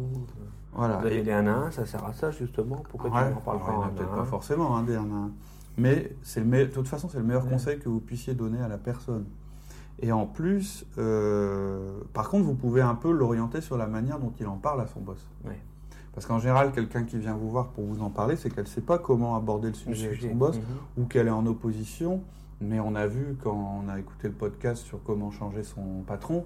Voilà. 0.74 0.98
Vous 0.98 1.08
avez 1.08 1.24
des 1.24 1.32
1 1.32 1.48
à 1.48 1.52
1, 1.52 1.72
ça 1.72 1.88
sert 1.88 2.06
à 2.06 2.14
ça 2.14 2.30
justement 2.30 2.84
Pourquoi 2.92 3.10
tu 3.10 3.34
n'en 3.34 3.42
parles 3.42 3.60
pas 3.60 3.90
Peut-être 3.96 4.16
pas 4.16 4.26
forcément 4.26 4.78
hein, 4.78 4.84
des 4.84 4.96
1 4.96 5.00
à 5.00 5.16
1. 5.16 5.32
Mais 5.78 6.16
c'est 6.22 6.42
le 6.42 6.66
de 6.66 6.72
toute 6.72 6.88
façon, 6.88 7.10
c'est 7.10 7.18
le 7.18 7.24
meilleur 7.24 7.48
conseil 7.48 7.80
que 7.80 7.90
vous 7.90 8.00
puissiez 8.00 8.34
donner 8.34 8.60
à 8.60 8.68
la 8.68 8.78
personne. 8.78 9.26
Et 10.02 10.12
en 10.12 10.26
plus, 10.26 10.86
euh, 10.98 12.00
par 12.14 12.30
contre, 12.30 12.46
vous 12.46 12.56
pouvez 12.56 12.82
un 12.82 12.96
peu 12.96 13.12
l'orienter 13.12 13.62
sur 13.62 13.78
la 13.78 13.88
manière 13.88 14.20
dont 14.20 14.34
il 14.40 14.48
en 14.48 14.58
parle 14.58 14.82
à 14.82 14.88
son 14.88 15.00
boss. 15.00 15.28
Parce 16.14 16.26
qu'en 16.26 16.40
général, 16.40 16.74
quelqu'un 16.74 17.04
qui 17.04 17.18
vient 17.18 17.36
vous 17.36 17.50
voir 17.50 17.70
pour 17.70 17.86
vous 17.86 18.02
en 18.02 18.10
parler, 18.10 18.36
c'est 18.36 18.50
qu'elle 18.50 18.66
ne 18.66 18.70
sait 18.70 18.82
pas 18.82 18.98
comment 18.98 19.38
aborder 19.38 19.70
le 19.70 19.76
sujet, 19.76 20.08
avec 20.08 20.22
son 20.22 20.36
boss, 20.36 20.58
mhm. 20.58 20.64
ou 20.98 21.06
qu'elle 21.06 21.28
est 21.28 21.32
en 21.32 21.46
opposition, 21.46 22.22
mais 22.60 22.82
on 22.82 22.96
a 22.96 23.08
vu 23.08 23.38
quand 23.42 23.84
on 23.86 23.88
a 23.88 23.98
écouté 23.98 24.28
le 24.28 24.34
podcast 24.34 24.84
sur 24.84 25.02
comment 25.04 25.32
changer 25.32 25.64
son 25.64 26.04
patron 26.06 26.46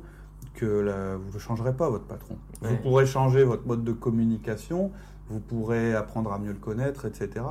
que 0.53 1.17
vous 1.17 1.33
ne 1.33 1.39
changerez 1.39 1.73
pas 1.73 1.89
votre 1.89 2.05
patron. 2.05 2.37
Vous 2.61 2.77
pourrez 2.77 3.05
changer 3.07 3.43
votre 3.43 3.65
mode 3.65 3.83
de 3.83 3.91
communication, 3.91 4.91
vous 5.29 5.39
pourrez 5.39 5.95
apprendre 5.95 6.31
à 6.31 6.37
mieux 6.37 6.51
le 6.51 6.59
connaître, 6.59 7.05
etc. 7.05 7.43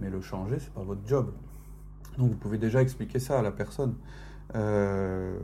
Mais 0.00 0.10
le 0.10 0.20
changer, 0.20 0.58
c'est 0.58 0.72
pas 0.72 0.82
votre 0.82 1.06
job. 1.06 1.32
Donc 2.18 2.30
vous 2.30 2.36
pouvez 2.36 2.58
déjà 2.58 2.82
expliquer 2.82 3.18
ça 3.18 3.38
à 3.38 3.42
la 3.42 3.52
personne. 3.52 3.94
Euh, 4.54 5.38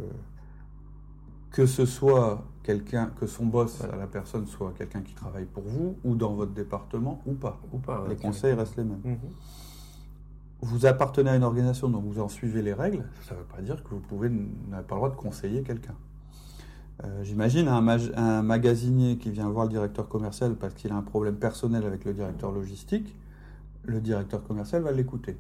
que 1.51 1.65
ce 1.65 1.87
soit 1.87 2.45
quelqu'un, 2.63 3.13
que 3.19 3.27
son 3.27 3.47
boss 3.47 3.83
à 3.83 3.97
la 3.97 4.07
personne 4.07 4.47
soit 4.47 4.75
quelqu'un 4.77 5.01
qui 5.01 5.15
travaille 5.15 5.47
pour 5.47 5.63
vous 5.63 5.97
ou 6.05 6.17
dans 6.17 6.35
votre 6.35 6.53
département 6.53 7.23
ou 7.25 7.33
pas. 7.33 7.61
Ou 7.73 7.79
pas 7.79 8.05
les 8.09 8.17
conseils 8.17 8.53
restent 8.53 8.77
les 8.77 8.85
mêmes. 8.85 9.01
Mhm 9.05 9.19
vous 10.61 10.87
appartenez 10.87 11.31
à 11.31 11.37
une 11.37 11.43
organisation, 11.43 11.89
donc 11.89 12.05
vous 12.05 12.21
en 12.21 12.29
suivez 12.29 12.63
les 12.63 12.73
règles, 12.73 13.05
ça 13.23 13.35
ne 13.35 13.41
veut 13.41 13.47
pas 13.47 13.61
dire 13.61 13.83
que 13.85 13.91
vous 13.91 14.01
pouvez 14.01 14.29
n'avez 14.29 14.85
pas 14.85 14.95
le 14.95 15.01
droit 15.01 15.11
de 15.11 15.17
conseiller 15.17 15.63
quelqu'un. 15.63 15.95
Euh, 17.05 17.23
j'imagine 17.23 17.69
un, 17.69 17.87
un, 17.87 18.43
magasinier 18.43 19.19
qui 19.19 19.31
vient 19.31 19.49
voir 19.51 19.67
le 19.67 19.71
directeur 19.71 20.09
commercial 20.09 20.55
parce 20.55 20.73
qu'il 20.73 20.91
a 20.93 20.97
un 20.97 21.03
problème 21.03 21.37
personnel 21.37 21.85
avec 21.85 22.07
le 22.07 22.15
directeur 22.15 22.53
logistique, 22.53 23.15
le 23.87 24.01
directeur 24.01 24.43
commercial 24.45 24.83
va 24.83 24.93
l'écouter. 24.93 25.37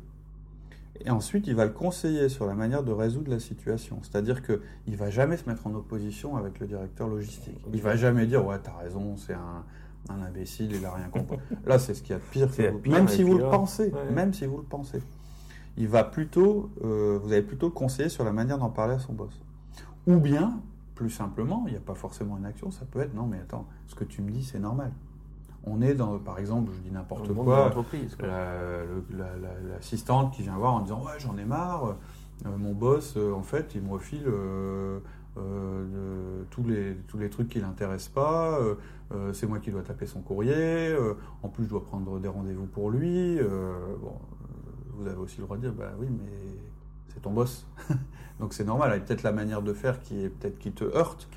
Et 1.04 1.10
ensuite, 1.10 1.46
il 1.46 1.54
va 1.54 1.66
le 1.66 1.72
conseiller 1.72 2.28
sur 2.28 2.46
la 2.46 2.54
manière 2.54 2.82
de 2.82 2.92
résoudre 2.92 3.30
la 3.30 3.38
situation. 3.38 3.98
C'est-à-dire 4.02 4.42
qu'il 4.42 4.58
ne 4.88 4.96
va 4.96 5.10
jamais 5.10 5.36
se 5.36 5.48
mettre 5.48 5.66
en 5.66 5.74
opposition 5.74 6.36
avec 6.36 6.58
le 6.58 6.66
directeur 6.66 7.08
logistique. 7.08 7.60
Il 7.72 7.76
ne 7.76 7.82
va 7.82 7.96
jamais 7.96 8.26
dire 8.26 8.46
Ouais, 8.46 8.56
tu 8.62 8.70
as 8.70 8.76
raison, 8.76 9.16
c'est 9.16 9.34
un, 9.34 9.64
un 10.08 10.22
imbécile, 10.22 10.72
il 10.72 10.80
n'a 10.80 10.92
rien 10.92 11.08
compris. 11.08 11.38
Là, 11.66 11.78
c'est 11.78 11.94
ce 11.94 12.02
qu'il 12.02 12.12
y 12.12 12.14
a 12.14 12.18
de 12.18 12.48
pire. 12.48 12.72
même 12.86 13.08
si 13.08 13.22
vous 13.22 13.36
le 13.36 13.44
pensez, 13.44 13.92
même 14.12 14.32
si 14.32 14.46
vous 14.46 14.58
le 14.58 14.64
pensez, 14.64 15.02
il 15.76 15.88
va 15.88 16.04
plutôt, 16.04 16.70
euh, 16.84 17.18
vous 17.22 17.32
allez 17.32 17.42
plutôt 17.42 17.66
le 17.66 17.72
conseiller 17.72 18.08
sur 18.08 18.24
la 18.24 18.32
manière 18.32 18.58
d'en 18.58 18.70
parler 18.70 18.94
à 18.94 18.98
son 18.98 19.12
boss. 19.12 19.40
Ou 20.06 20.18
bien, 20.18 20.60
plus 20.94 21.10
simplement, 21.10 21.64
il 21.66 21.72
n'y 21.72 21.76
a 21.76 21.80
pas 21.80 21.94
forcément 21.94 22.38
une 22.38 22.46
action, 22.46 22.70
ça 22.70 22.86
peut 22.90 23.00
être 23.00 23.14
non, 23.14 23.26
mais 23.26 23.38
attends, 23.38 23.66
ce 23.86 23.94
que 23.94 24.04
tu 24.04 24.22
me 24.22 24.30
dis, 24.30 24.44
c'est 24.44 24.58
normal. 24.58 24.92
On 25.66 25.82
est 25.82 25.94
dans, 25.94 26.18
par 26.18 26.38
exemple, 26.38 26.70
je 26.76 26.80
dis 26.80 26.92
n'importe 26.92 27.32
quoi, 27.34 27.72
l'assistante 29.68 30.32
qui 30.32 30.42
vient 30.42 30.56
voir 30.56 30.74
en 30.74 30.80
disant 30.80 31.02
ouais, 31.04 31.18
j'en 31.18 31.36
ai 31.36 31.44
marre, 31.44 31.96
euh, 32.46 32.56
mon 32.56 32.72
boss, 32.72 33.14
euh, 33.16 33.32
en 33.32 33.42
fait, 33.42 33.72
il 33.74 33.82
me 33.82 33.92
refile. 33.92 34.24
Euh, 35.38 36.44
tous, 36.50 36.64
les, 36.64 36.96
tous 37.08 37.18
les 37.18 37.28
trucs 37.28 37.48
qui 37.48 37.60
l'intéressent 37.60 38.12
pas. 38.12 38.58
Euh, 38.58 38.74
euh, 39.12 39.32
c'est 39.34 39.46
moi 39.46 39.58
qui 39.58 39.70
dois 39.70 39.82
taper 39.82 40.06
son 40.06 40.20
courrier. 40.20 40.96
en 41.42 41.48
plus, 41.48 41.64
je 41.64 41.68
dois 41.68 41.84
prendre 41.84 42.18
des 42.18 42.28
rendez-vous 42.28 42.66
pour 42.66 42.90
lui. 42.90 43.38
bon, 44.00 44.14
vous 44.94 45.06
avez 45.06 45.18
aussi 45.18 45.38
le 45.38 45.44
droit 45.44 45.56
de 45.56 45.62
dire, 45.62 45.72
bah 45.72 45.92
oui, 45.98 46.06
mais 46.10 46.30
c'est 47.08 47.20
ton 47.20 47.32
boss. 47.32 47.66
Donc 48.40 48.52
c'est 48.54 48.64
normal. 48.64 48.90
Il 48.94 48.98
y 48.98 49.02
a 49.02 49.04
peut-être 49.04 49.22
la 49.22 49.32
manière 49.32 49.62
de 49.62 49.72
faire 49.72 50.00
qui 50.00 50.24
est 50.24 50.28
peut-être 50.30 50.58
qui 50.58 50.72
te 50.72 50.84
heurte. 50.84 51.28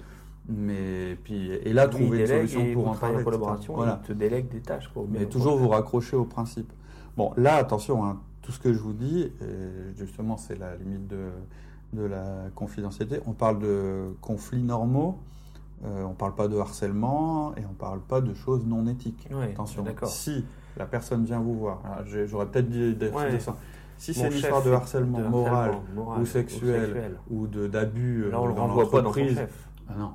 Mais 0.50 1.16
puis 1.24 1.52
et 1.52 1.74
là 1.74 1.88
trouver 1.88 2.22
une 2.22 2.28
solution 2.28 2.74
pour 2.74 2.88
en 2.90 2.96
parler. 2.96 3.24
collaboration, 3.24 3.76
voilà. 3.76 4.00
il 4.04 4.08
te 4.08 4.14
délègue 4.14 4.50
des 4.50 4.62
tâches. 4.62 4.92
mais 5.10 5.26
toujours 5.26 5.58
vous 5.58 5.70
raccrocher 5.70 6.16
au 6.16 6.26
principe. 6.26 6.72
Bon, 7.16 7.32
là 7.38 7.56
attention, 7.56 8.04
hein, 8.04 8.20
tout 8.42 8.52
ce 8.52 8.60
que 8.60 8.74
je 8.74 8.80
vous 8.80 8.94
dis, 8.94 9.32
justement 9.96 10.38
c'est 10.38 10.58
la 10.58 10.76
limite 10.76 11.08
de, 11.08 11.30
de 11.94 12.04
la 12.04 12.50
confidentialité. 12.56 13.20
On 13.28 13.34
parle 13.34 13.60
de 13.60 14.16
conflits 14.22 14.64
normaux, 14.64 15.20
euh, 15.86 16.04
on 16.04 16.10
ne 16.10 16.16
parle 16.16 16.36
pas 16.36 16.48
de 16.48 16.58
harcèlement 16.58 17.54
et 17.56 17.66
on 17.66 17.70
ne 17.70 17.76
parle 17.76 18.02
pas 18.02 18.22
de 18.22 18.34
choses 18.34 18.66
non 18.66 18.86
éthiques. 18.88 19.30
Attention, 19.42 19.86
si 20.06 20.46
la 20.78 20.86
personne 20.86 21.24
vient 21.24 21.40
vous 21.40 21.58
voir. 21.58 21.82
J'aurais 22.26 22.48
peut-être 22.48 22.70
dit 22.70 22.96
des 22.96 23.12
ça. 23.40 23.56
Si 23.98 24.14
c'est 24.14 24.28
une 24.28 24.34
histoire 24.34 24.64
de 24.64 24.72
harcèlement, 24.72 25.20
moral, 25.20 25.74
ou, 26.22 26.26
sexuel, 26.26 27.18
ou 27.30 27.48
d'abus 27.48 28.28
dans 28.32 28.48
l'entreprise, 28.48 29.42
ah 29.92 29.96
non. 29.98 30.14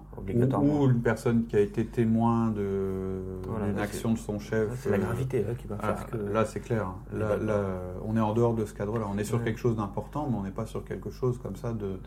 Ou, 0.62 0.88
une 0.88 1.02
personne 1.02 1.46
qui 1.46 1.56
a 1.56 1.60
été 1.60 1.84
témoin 1.84 2.50
d'une 2.50 3.78
action 3.78 4.12
de 4.12 4.18
son 4.18 4.38
chef. 4.38 4.68
C'est 4.80 4.90
la 4.90 4.96
euh, 4.96 5.00
gravité 5.00 5.42
là, 5.42 5.54
qui 5.54 5.66
va 5.66 5.76
faire 5.76 5.96
ah, 6.00 6.04
que. 6.04 6.16
Là, 6.16 6.44
c'est 6.44 6.60
clair. 6.60 6.92
Là, 7.12 7.36
on 8.04 8.16
est 8.16 8.20
en 8.20 8.34
dehors 8.34 8.54
de 8.54 8.64
ce 8.64 8.72
cadre-là. 8.72 9.06
On 9.12 9.18
est 9.18 9.24
sur 9.24 9.42
quelque 9.42 9.58
chose 9.58 9.76
d'important, 9.76 10.28
mais 10.30 10.36
on 10.36 10.42
n'est 10.42 10.50
pas 10.50 10.66
sur 10.66 10.84
quelque 10.84 11.10
chose 11.10 11.38
comme 11.38 11.56
ça 11.56 11.72
de, 11.72 11.98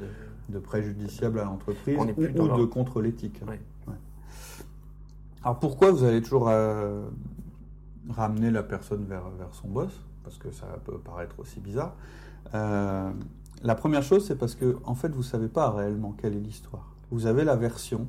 de 0.49 0.59
préjudiciable 0.59 1.39
à 1.39 1.45
l'entreprise 1.45 1.99
ou, 1.99 2.23
de 2.31 2.65
contre 2.65 3.01
l'éthique. 3.01 3.41
Alors 5.43 5.59
pourquoi 5.59 5.91
vous 5.91 6.03
allez 6.03 6.21
toujours 6.21 6.49
euh, 6.49 7.05
ramener 8.09 8.51
la 8.51 8.63
personne 8.63 9.05
vers, 9.05 9.29
vers 9.37 9.53
son 9.53 9.67
boss? 9.67 9.91
Parce 10.23 10.37
que 10.37 10.51
ça 10.51 10.65
peut 10.83 10.97
paraître 10.97 11.39
aussi 11.39 11.59
bizarre. 11.59 11.95
Euh, 12.53 13.11
la 13.63 13.75
première 13.75 14.03
chose, 14.03 14.25
c'est 14.25 14.37
parce 14.37 14.55
que 14.55 14.77
en 14.83 14.95
fait, 14.95 15.09
vous 15.09 15.19
ne 15.19 15.23
savez 15.23 15.47
pas 15.47 15.69
réellement 15.71 16.13
quelle 16.17 16.35
est 16.35 16.39
l'histoire 16.39 16.96
vous 17.11 17.25
avez 17.25 17.43
la 17.43 17.55
version 17.55 18.07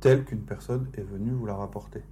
telle 0.00 0.24
qu'une 0.24 0.42
personne 0.42 0.88
est 0.94 1.02
venue 1.02 1.30
vous 1.30 1.46
la 1.46 1.54
rapporter. 1.54 2.02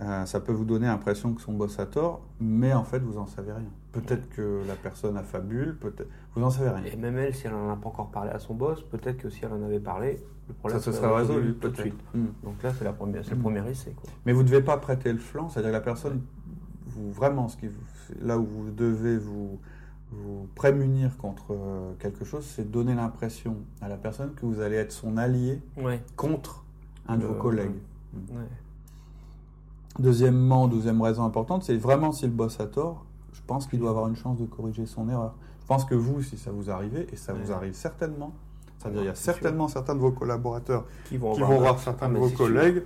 Euh, 0.00 0.24
ça 0.24 0.40
peut 0.40 0.52
vous 0.52 0.64
donner 0.64 0.86
l'impression 0.86 1.34
que 1.34 1.42
son 1.42 1.52
boss 1.52 1.78
a 1.78 1.86
tort, 1.86 2.22
mais 2.40 2.72
en 2.72 2.84
fait, 2.84 3.00
vous 3.00 3.14
n'en 3.14 3.26
savez 3.26 3.52
rien. 3.52 3.68
Peut-être 3.92 4.28
que 4.30 4.62
la 4.66 4.74
personne 4.74 5.18
a 5.18 5.22
fabule, 5.22 5.76
peut-être. 5.78 6.08
Vous 6.34 6.40
n'en 6.40 6.50
savez 6.50 6.70
rien. 6.70 6.84
Et 6.84 6.96
même 6.96 7.18
elle, 7.18 7.34
si 7.34 7.46
elle 7.46 7.52
n'en 7.52 7.70
a 7.70 7.76
pas 7.76 7.88
encore 7.88 8.10
parlé 8.10 8.30
à 8.30 8.38
son 8.38 8.54
boss, 8.54 8.82
peut-être 8.82 9.18
que 9.18 9.28
si 9.28 9.44
elle 9.44 9.52
en 9.52 9.62
avait 9.62 9.80
parlé, 9.80 10.18
le 10.48 10.54
problème 10.54 10.80
ça 10.80 10.84
se 10.84 10.92
serait 10.92 11.14
résolu 11.14 11.54
tout 11.56 11.68
de 11.68 11.76
suite. 11.76 12.00
Hmm. 12.14 12.28
Donc 12.42 12.62
là, 12.62 12.72
c'est 12.76 12.84
la 12.84 12.94
première, 12.94 13.22
le 13.28 13.36
hmm. 13.36 13.40
premier 13.40 13.70
essai. 13.70 13.94
Mais 14.24 14.32
vous 14.32 14.42
ne 14.42 14.48
devez 14.48 14.62
pas 14.62 14.78
prêter 14.78 15.12
le 15.12 15.18
flanc, 15.18 15.50
c'est-à-dire 15.50 15.70
que 15.70 15.76
la 15.76 15.80
personne, 15.82 16.22
vous, 16.86 17.12
vraiment, 17.12 17.48
ce 17.48 17.58
qui, 17.58 17.68
là 18.22 18.38
où 18.38 18.46
vous 18.46 18.70
devez 18.70 19.18
vous, 19.18 19.60
vous 20.12 20.48
prémunir 20.54 21.16
contre 21.16 21.46
euh, 21.50 21.92
quelque 21.98 22.24
chose, 22.24 22.44
c'est 22.44 22.70
donner 22.70 22.94
l'impression 22.94 23.56
à 23.80 23.88
la 23.88 23.96
personne 23.96 24.32
que 24.34 24.46
vous 24.46 24.60
allez 24.60 24.76
être 24.76 24.92
son 24.92 25.16
allié 25.16 25.60
contre 26.16 26.64
un 27.08 27.16
de 27.16 27.24
vos 27.24 27.34
collègues. 27.34 27.72
Deuxièmement, 29.98 30.68
deuxième 30.68 31.00
raison 31.02 31.24
importante, 31.24 31.64
c'est 31.64 31.76
vraiment 31.76 32.12
si 32.12 32.26
le 32.26 32.32
boss 32.32 32.60
a 32.60 32.66
tort, 32.66 33.04
je 33.32 33.40
pense 33.46 33.66
qu'il 33.66 33.78
doit 33.78 33.90
avoir 33.90 34.08
une 34.08 34.16
chance 34.16 34.38
de 34.38 34.46
corriger 34.46 34.86
son 34.86 35.08
erreur. 35.08 35.34
Je 35.60 35.66
pense 35.66 35.84
que 35.84 35.94
vous, 35.94 36.22
si 36.22 36.38
ça 36.38 36.50
vous 36.50 36.70
arrive, 36.70 37.06
et 37.12 37.16
ça 37.16 37.32
vous 37.32 37.52
arrive 37.52 37.74
certainement, 37.74 38.32
c'est-à-dire 38.78 39.02
il 39.02 39.06
y 39.06 39.10
a 39.10 39.14
certainement 39.14 39.68
certains 39.68 39.94
de 39.94 40.00
vos 40.00 40.10
collaborateurs 40.10 40.86
qui 41.04 41.16
vont, 41.16 41.34
voir 41.34 41.78
certains 41.78 42.08
de 42.08 42.16
ah, 42.16 42.20
vos 42.20 42.30
collègues 42.30 42.82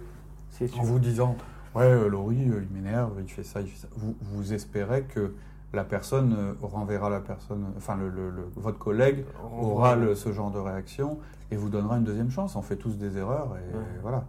en 0.79 0.83
vous 0.83 0.99
disant 0.99 1.37
Ouais, 1.75 1.85
euh, 1.85 2.09
Laurie, 2.09 2.49
euh, 2.49 2.63
il 2.63 2.75
m'énerve, 2.75 3.13
il 3.21 3.31
fait 3.31 3.43
ça, 3.43 3.61
il 3.61 3.69
fait 3.69 3.83
ça. 3.83 3.89
Vous, 3.97 4.17
vous 4.21 4.55
espérez 4.55 5.03
que 5.03 5.35
la 5.77 5.85
personne 5.85 6.35
euh, 6.37 6.55
renverra 6.63 7.09
la 7.11 7.21
personne, 7.21 7.67
enfin 7.77 7.97
le, 7.97 8.11
votre 8.57 8.79
collègue 8.79 9.25
aura 9.61 9.97
ce 10.17 10.33
genre 10.33 10.51
de 10.51 10.59
réaction 10.59 11.19
et 11.51 11.57
vous 11.57 11.69
donnera 11.69 11.99
une 11.99 12.05
deuxième 12.05 12.31
chance. 12.31 12.57
On 12.57 12.63
fait 12.63 12.77
tous 12.77 12.97
des 12.97 13.17
erreurs 13.17 13.55
et 13.57 13.77
voilà. 14.03 14.25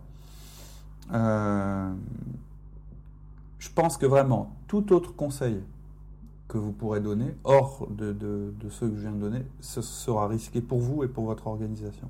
Euh, 1.14 1.92
je 3.60 3.70
pense 3.74 3.98
que 3.98 4.06
vraiment 4.06 4.52
tout 4.68 4.94
autre 4.94 5.16
conseil 5.16 5.64
que 6.50 6.58
vous 6.58 6.72
pourrez 6.72 7.00
donner, 7.00 7.36
hors 7.44 7.88
de, 7.90 8.14
de, 8.14 8.70
ceux 8.70 8.90
que 8.90 8.96
je 8.96 9.02
viens 9.02 9.12
de 9.12 9.20
donner, 9.20 9.46
ce 9.60 9.82
sera 9.82 10.28
risqué 10.28 10.62
pour 10.62 10.80
vous 10.80 11.04
et 11.04 11.08
pour 11.08 11.26
votre 11.26 11.48
organisation. 11.48 12.10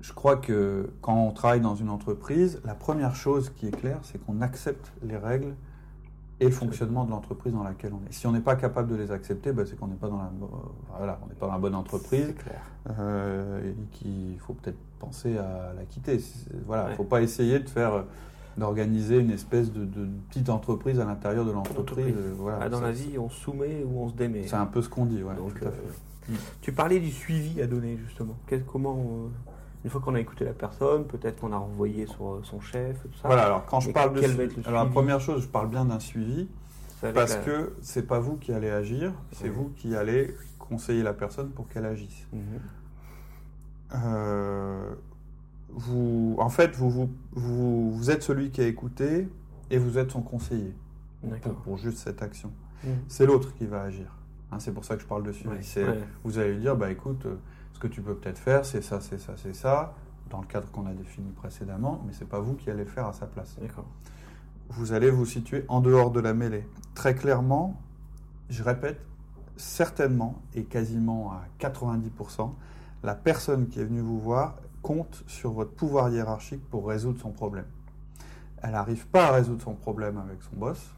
Je 0.00 0.12
crois 0.12 0.36
que 0.36 0.90
quand 1.00 1.14
on 1.14 1.30
travaille 1.30 1.60
dans 1.60 1.76
une 1.76 1.88
entreprise, 1.88 2.60
la 2.64 2.74
première 2.74 3.14
chose 3.14 3.50
qui 3.50 3.68
est 3.68 3.70
claire, 3.70 4.00
c'est 4.02 4.18
qu'on 4.24 4.40
accepte 4.42 4.92
les 5.02 5.16
règles 5.16 5.54
et 6.42 6.46
le 6.46 6.50
fonctionnement 6.50 7.04
de 7.04 7.10
l'entreprise 7.10 7.52
dans 7.52 7.62
laquelle 7.62 7.92
on 7.92 8.08
est. 8.08 8.12
Si 8.12 8.26
on 8.26 8.32
n'est 8.32 8.40
pas 8.40 8.56
capable 8.56 8.88
de 8.88 8.96
les 8.96 9.10
accepter, 9.10 9.52
ben, 9.52 9.64
c'est 9.64 9.78
qu'on 9.78 9.86
n'est 9.86 9.96
pas 9.96 10.08
dans 10.08 10.18
la, 10.18 10.30
voilà, 10.96 11.18
on 11.24 11.28
n'est 11.28 11.34
pas 11.34 11.46
dans 11.46 11.52
la 11.52 11.58
bonne 11.58 11.74
entreprise. 11.74 12.34
Euh, 12.98 13.70
et 13.70 13.74
qu'il 13.92 14.38
faut 14.40 14.54
peut-être 14.54 14.78
penser 14.98 15.38
à 15.38 15.72
la 15.76 15.84
quitter. 15.84 16.20
Voilà, 16.66 16.86
il 16.88 16.90
ne 16.90 16.96
faut 16.96 17.04
pas 17.04 17.22
essayer 17.22 17.58
de 17.60 17.68
faire 17.68 18.04
d'organiser 18.56 19.18
une 19.18 19.30
espèce 19.30 19.72
de, 19.72 19.86
petite 20.28 20.50
entreprise 20.50 21.00
à 21.00 21.04
l'intérieur 21.04 21.44
de 21.44 21.52
l'entreprise. 21.52 22.14
Voilà, 22.36 22.58
ah, 22.62 22.68
dans 22.68 22.80
la 22.80 22.92
vie, 22.92 23.18
on 23.18 23.30
soumet 23.30 23.84
ou 23.84 24.02
on 24.02 24.08
se 24.08 24.14
démet. 24.14 24.46
C'est 24.46 24.56
un 24.56 24.66
peu 24.66 24.82
ce 24.82 24.88
qu'on 24.88 25.06
dit, 25.06 25.22
ouais, 25.22 25.34
Donc, 25.36 25.62
euh, 25.62 25.70
Tu 26.60 26.72
parlais 26.72 27.00
du 27.00 27.10
suivi 27.10 27.62
à 27.62 27.66
donner, 27.66 27.98
justement. 28.04 28.36
comment 28.66 29.30
une 29.84 29.90
fois 29.90 30.00
qu'on 30.00 30.14
a 30.14 30.20
écouté 30.20 30.44
la 30.44 30.52
personne, 30.52 31.06
peut-être 31.06 31.40
qu'on 31.40 31.52
a 31.52 31.56
renvoyé 31.56 32.06
sur 32.06 32.40
son 32.44 32.60
chef, 32.60 33.02
tout 33.02 33.18
ça. 33.20 33.28
Voilà, 33.28 33.46
alors 33.46 33.66
quand 33.66 33.80
je 33.80 33.90
parle 33.90 34.14
de 34.14 34.22
suivi, 34.22 34.62
alors 34.64 34.84
la 34.84 34.90
première 34.90 35.20
chose, 35.20 35.42
je 35.42 35.48
parle 35.48 35.68
bien 35.68 35.84
d'un 35.84 35.98
suivi, 35.98 36.48
parce 37.00 37.36
que 37.36 37.74
c'est 37.80 38.06
pas 38.06 38.20
vous 38.20 38.36
qui 38.36 38.52
allez 38.52 38.70
agir, 38.70 39.12
c'est 39.32 39.48
vous 39.48 39.72
qui 39.76 39.96
allez 39.96 40.34
conseiller 40.58 41.02
la 41.02 41.12
personne 41.12 41.50
pour 41.50 41.68
qu'elle 41.68 41.84
agisse. 41.84 42.26
Mhm. 42.32 42.40
Euh, 43.94 44.94
vous, 45.68 46.36
en 46.38 46.48
fait, 46.48 46.76
vous, 46.76 47.10
vous, 47.32 47.92
vous, 47.92 48.10
êtes 48.10 48.22
celui 48.22 48.50
qui 48.50 48.60
a 48.60 48.66
écouté 48.66 49.28
et 49.70 49.78
vous 49.78 49.98
êtes 49.98 50.12
son 50.12 50.22
conseiller 50.22 50.74
pour, 51.42 51.54
pour, 51.56 51.76
juste 51.76 51.98
cette 51.98 52.22
action. 52.22 52.52
Mhm. 52.84 52.90
C'est 53.08 53.26
l'autre 53.26 53.52
qui 53.54 53.66
va 53.66 53.82
agir. 53.82 54.16
Hein, 54.50 54.58
c'est 54.60 54.72
pour 54.72 54.84
ça 54.84 54.96
que 54.96 55.02
je 55.02 55.06
parle 55.06 55.24
de 55.24 55.32
suivi. 55.32 55.56
Vous 56.24 56.38
allez 56.38 56.54
lui 56.54 56.60
dire, 56.60 56.76
bah 56.76 56.90
écoute, 56.90 57.26
que 57.82 57.88
tu 57.88 58.00
peux 58.00 58.14
peut-être 58.14 58.38
faire, 58.38 58.64
c'est 58.64 58.80
ça, 58.80 59.00
c'est 59.00 59.18
ça, 59.18 59.32
c'est 59.36 59.56
ça, 59.56 59.94
dans 60.30 60.40
le 60.40 60.46
cadre 60.46 60.70
qu'on 60.70 60.86
a 60.86 60.92
défini 60.92 61.32
précédemment, 61.32 62.00
mais 62.06 62.12
c'est 62.12 62.28
pas 62.28 62.38
vous 62.38 62.54
qui 62.54 62.70
allez 62.70 62.84
le 62.84 62.90
faire 62.90 63.06
à 63.06 63.12
sa 63.12 63.26
place. 63.26 63.56
D'accord. 63.60 63.88
Vous 64.68 64.92
allez 64.92 65.10
vous 65.10 65.26
situer 65.26 65.64
en 65.66 65.80
dehors 65.80 66.12
de 66.12 66.20
la 66.20 66.32
mêlée. 66.32 66.64
Très 66.94 67.16
clairement, 67.16 67.80
je 68.50 68.62
répète, 68.62 69.00
certainement 69.56 70.40
et 70.54 70.62
quasiment 70.62 71.32
à 71.32 71.42
90%, 71.58 72.52
la 73.02 73.16
personne 73.16 73.66
qui 73.66 73.80
est 73.80 73.84
venue 73.84 74.00
vous 74.00 74.20
voir 74.20 74.54
compte 74.82 75.24
sur 75.26 75.50
votre 75.50 75.72
pouvoir 75.72 76.08
hiérarchique 76.10 76.64
pour 76.70 76.86
résoudre 76.86 77.20
son 77.20 77.32
problème. 77.32 77.66
Elle 78.62 78.72
n'arrive 78.72 79.08
pas 79.08 79.26
à 79.26 79.32
résoudre 79.32 79.62
son 79.62 79.74
problème 79.74 80.18
avec 80.18 80.40
son 80.44 80.56
boss, 80.56 80.94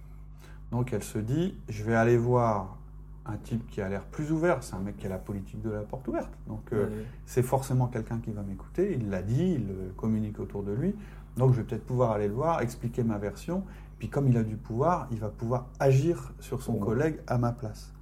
donc 0.70 0.92
elle 0.92 1.02
se 1.02 1.18
dit, 1.18 1.56
je 1.70 1.82
vais 1.82 1.94
aller 1.94 2.18
voir 2.18 2.76
un 3.26 3.36
type 3.36 3.66
qui 3.70 3.80
a 3.80 3.88
l'air 3.88 4.04
plus 4.04 4.32
ouvert, 4.32 4.62
c'est 4.62 4.74
un 4.74 4.80
mec 4.80 4.96
qui 4.98 5.06
a 5.06 5.08
la 5.08 5.18
politique 5.18 5.62
de 5.62 5.70
la 5.70 5.80
porte 5.80 6.06
ouverte. 6.08 6.32
Donc 6.46 6.72
euh, 6.72 6.88
c'est 7.24 7.42
forcément 7.42 7.86
quelqu'un 7.86 8.18
qui 8.18 8.32
va 8.32 8.42
m'écouter, 8.42 8.96
il 8.98 9.08
l'a 9.08 9.22
dit, 9.22 9.54
il 9.54 9.94
communique 9.96 10.38
autour 10.40 10.62
de 10.62 10.72
lui. 10.72 10.94
Donc 11.36 11.52
je 11.52 11.58
vais 11.58 11.64
peut-être 11.64 11.86
pouvoir 11.86 12.12
aller 12.12 12.28
le 12.28 12.34
voir, 12.34 12.60
expliquer 12.60 13.02
ma 13.02 13.18
version. 13.18 13.64
Puis 13.98 14.08
comme 14.08 14.28
il 14.28 14.36
a 14.36 14.42
du 14.42 14.56
pouvoir, 14.56 15.08
il 15.10 15.20
va 15.20 15.28
pouvoir 15.28 15.66
agir 15.80 16.32
sur 16.38 16.62
son 16.62 16.74
collègue 16.74 17.20
à 17.26 17.38
ma 17.38 17.52
place. 17.52 17.92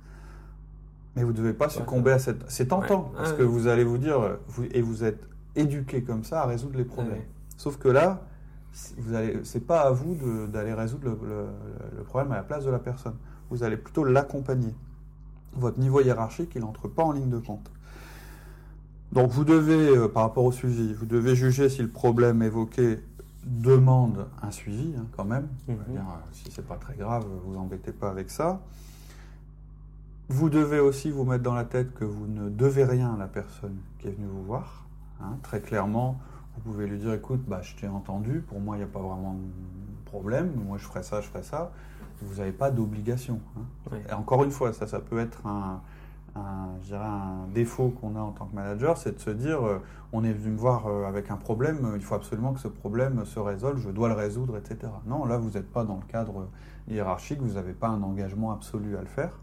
Mais 1.14 1.22
vous 1.22 1.32
ne 1.32 1.36
devez 1.36 1.52
pas 1.52 1.68
succomber 1.68 2.10
à 2.10 2.18
cette... 2.18 2.50
C'est 2.50 2.68
tentant, 2.68 3.12
parce 3.16 3.34
que 3.34 3.42
vous 3.42 3.66
allez 3.66 3.84
vous 3.84 3.98
dire, 3.98 4.38
vous, 4.48 4.64
et 4.64 4.80
vous 4.80 5.04
êtes 5.04 5.28
éduqué 5.54 6.02
comme 6.02 6.24
ça 6.24 6.42
à 6.42 6.46
résoudre 6.46 6.78
les 6.78 6.84
problèmes. 6.84 7.22
Sauf 7.58 7.76
que 7.76 7.88
là, 7.88 8.22
vous 8.96 9.14
allez, 9.14 9.40
c'est 9.44 9.66
pas 9.66 9.82
à 9.82 9.90
vous 9.90 10.16
d'aller 10.46 10.72
résoudre 10.72 11.16
le 11.22 12.02
problème 12.04 12.32
à 12.32 12.36
la 12.36 12.42
place 12.42 12.64
de 12.64 12.70
la 12.70 12.78
personne. 12.78 13.14
Vous 13.50 13.62
allez 13.62 13.76
plutôt 13.76 14.04
l'accompagner 14.04 14.74
votre 15.54 15.78
niveau 15.78 16.00
hiérarchique, 16.00 16.52
il 16.54 16.62
n'entre 16.62 16.88
pas 16.88 17.02
en 17.02 17.12
ligne 17.12 17.30
de 17.30 17.38
compte. 17.38 17.70
Donc 19.12 19.30
vous 19.30 19.44
devez, 19.44 19.96
euh, 19.96 20.08
par 20.08 20.22
rapport 20.22 20.44
au 20.44 20.52
suivi, 20.52 20.94
vous 20.94 21.06
devez 21.06 21.36
juger 21.36 21.68
si 21.68 21.82
le 21.82 21.88
problème 21.88 22.42
évoqué 22.42 23.00
demande 23.44 24.26
un 24.42 24.50
suivi, 24.50 24.94
hein, 24.96 25.06
quand 25.16 25.24
même. 25.24 25.48
Mhm. 25.68 25.76
Euh, 25.90 26.00
si 26.32 26.50
c'est 26.50 26.66
pas 26.66 26.76
très 26.76 26.94
grave, 26.94 27.26
vous 27.44 27.56
embêtez 27.56 27.92
pas 27.92 28.10
avec 28.10 28.30
ça. 28.30 28.60
Vous 30.28 30.48
devez 30.48 30.78
aussi 30.78 31.10
vous 31.10 31.24
mettre 31.24 31.42
dans 31.42 31.54
la 31.54 31.64
tête 31.64 31.92
que 31.92 32.04
vous 32.04 32.26
ne 32.26 32.48
devez 32.48 32.84
rien 32.84 33.14
à 33.14 33.18
la 33.18 33.26
personne 33.26 33.76
qui 33.98 34.08
est 34.08 34.12
venue 34.12 34.28
vous 34.28 34.44
voir. 34.44 34.86
Hein. 35.20 35.36
très 35.42 35.60
clairement, 35.60 36.18
vous 36.54 36.72
pouvez 36.72 36.86
lui 36.88 36.98
dire, 36.98 37.12
écoute, 37.12 37.42
bah, 37.46 37.60
je 37.62 37.76
t'ai 37.76 37.86
entendu, 37.86 38.40
pour 38.40 38.58
moi, 38.58 38.76
il 38.76 38.78
n'y 38.78 38.84
a 38.84 38.88
pas 38.88 39.00
vraiment 39.00 39.34
de 39.34 40.04
problème, 40.04 40.52
moi 40.66 40.78
je 40.78 40.84
ferai 40.84 41.04
ça, 41.04 41.20
je 41.20 41.28
ferai 41.28 41.44
ça 41.44 41.70
vous 42.24 42.36
n'avez 42.36 42.52
pas 42.52 42.70
d'obligation. 42.70 43.40
Hein. 43.56 43.96
Et 44.08 44.12
encore 44.12 44.44
une 44.44 44.50
fois, 44.50 44.72
ça, 44.72 44.86
ça 44.86 45.00
peut 45.00 45.18
être 45.18 45.46
un, 45.46 45.80
un 46.36 47.46
défaut 47.52 47.90
qu'on 47.90 48.16
a 48.16 48.20
en 48.20 48.32
tant 48.32 48.46
que 48.46 48.54
manager, 48.54 48.96
c'est 48.96 49.16
de 49.16 49.20
se 49.20 49.30
dire, 49.30 49.64
euh, 49.64 49.78
on 50.12 50.24
est 50.24 50.32
venu 50.32 50.54
me 50.54 50.58
voir 50.58 50.86
euh, 50.86 51.04
avec 51.04 51.30
un 51.30 51.36
problème, 51.36 51.84
euh, 51.84 51.96
il 51.96 52.02
faut 52.02 52.14
absolument 52.14 52.52
que 52.52 52.60
ce 52.60 52.68
problème 52.68 53.24
se 53.24 53.38
résolve, 53.38 53.78
je 53.78 53.90
dois 53.90 54.08
le 54.08 54.14
résoudre, 54.14 54.56
etc. 54.56 54.92
Non, 55.06 55.24
là, 55.24 55.36
vous 55.36 55.50
n'êtes 55.50 55.70
pas 55.70 55.84
dans 55.84 55.96
le 55.96 56.10
cadre 56.10 56.48
hiérarchique, 56.88 57.40
vous 57.40 57.54
n'avez 57.54 57.72
pas 57.72 57.88
un 57.88 58.02
engagement 58.02 58.52
absolu 58.52 58.96
à 58.96 59.00
le 59.00 59.06
faire. 59.06 59.38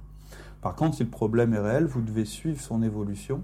Par 0.62 0.76
contre, 0.76 0.98
si 0.98 1.04
le 1.04 1.10
problème 1.10 1.54
est 1.54 1.60
réel, 1.60 1.86
vous 1.86 2.02
devez 2.02 2.26
suivre 2.26 2.60
son 2.60 2.84
évolution 2.84 3.44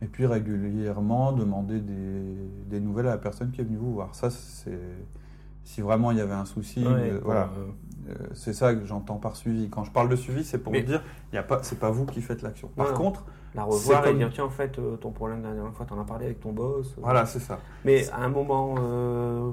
et 0.00 0.06
puis 0.06 0.26
régulièrement 0.26 1.32
demander 1.32 1.80
des, 1.80 2.22
des 2.70 2.80
nouvelles 2.80 3.08
à 3.08 3.10
la 3.10 3.18
personne 3.18 3.50
qui 3.50 3.60
est 3.60 3.64
venue 3.64 3.76
vous 3.76 3.92
voir. 3.92 4.14
Ça, 4.14 4.30
c'est 4.30 4.78
si 5.64 5.80
vraiment 5.80 6.10
il 6.10 6.18
y 6.18 6.20
avait 6.20 6.34
un 6.34 6.44
souci, 6.44 6.84
euh, 6.84 7.20
voilà. 7.22 7.50
Euh, 8.08 8.14
c'est 8.32 8.54
ça 8.54 8.74
que 8.74 8.86
j'entends 8.86 9.16
par 9.16 9.36
suivi. 9.36 9.68
Quand 9.68 9.84
je 9.84 9.90
parle 9.90 10.08
de 10.08 10.16
suivi, 10.16 10.42
c'est 10.42 10.58
pour 10.58 10.72
vous 10.72 10.80
dire, 10.80 11.02
il 11.30 11.36
y 11.36 11.38
a 11.38 11.42
pas, 11.42 11.62
c'est 11.62 11.78
pas 11.78 11.90
vous 11.90 12.06
qui 12.06 12.22
faites 12.22 12.40
l'action. 12.40 12.68
Par 12.68 12.94
contre, 12.94 13.26
la 13.54 13.64
revoir 13.64 14.06
et 14.06 14.14
dire 14.14 14.30
tiens 14.32 14.44
en 14.44 14.50
fait 14.50 14.78
euh, 14.78 14.96
ton 14.96 15.10
problème 15.10 15.42
la 15.42 15.52
dernière 15.52 15.74
fois, 15.74 15.84
tu 15.86 15.92
en 15.92 16.00
as 16.00 16.04
parlé 16.04 16.26
avec 16.26 16.40
ton 16.40 16.52
boss. 16.52 16.94
Voilà, 16.98 17.26
c'est 17.26 17.40
ça. 17.40 17.58
Mais 17.84 18.08
à 18.10 18.22
un 18.22 18.28
moment 18.28 18.74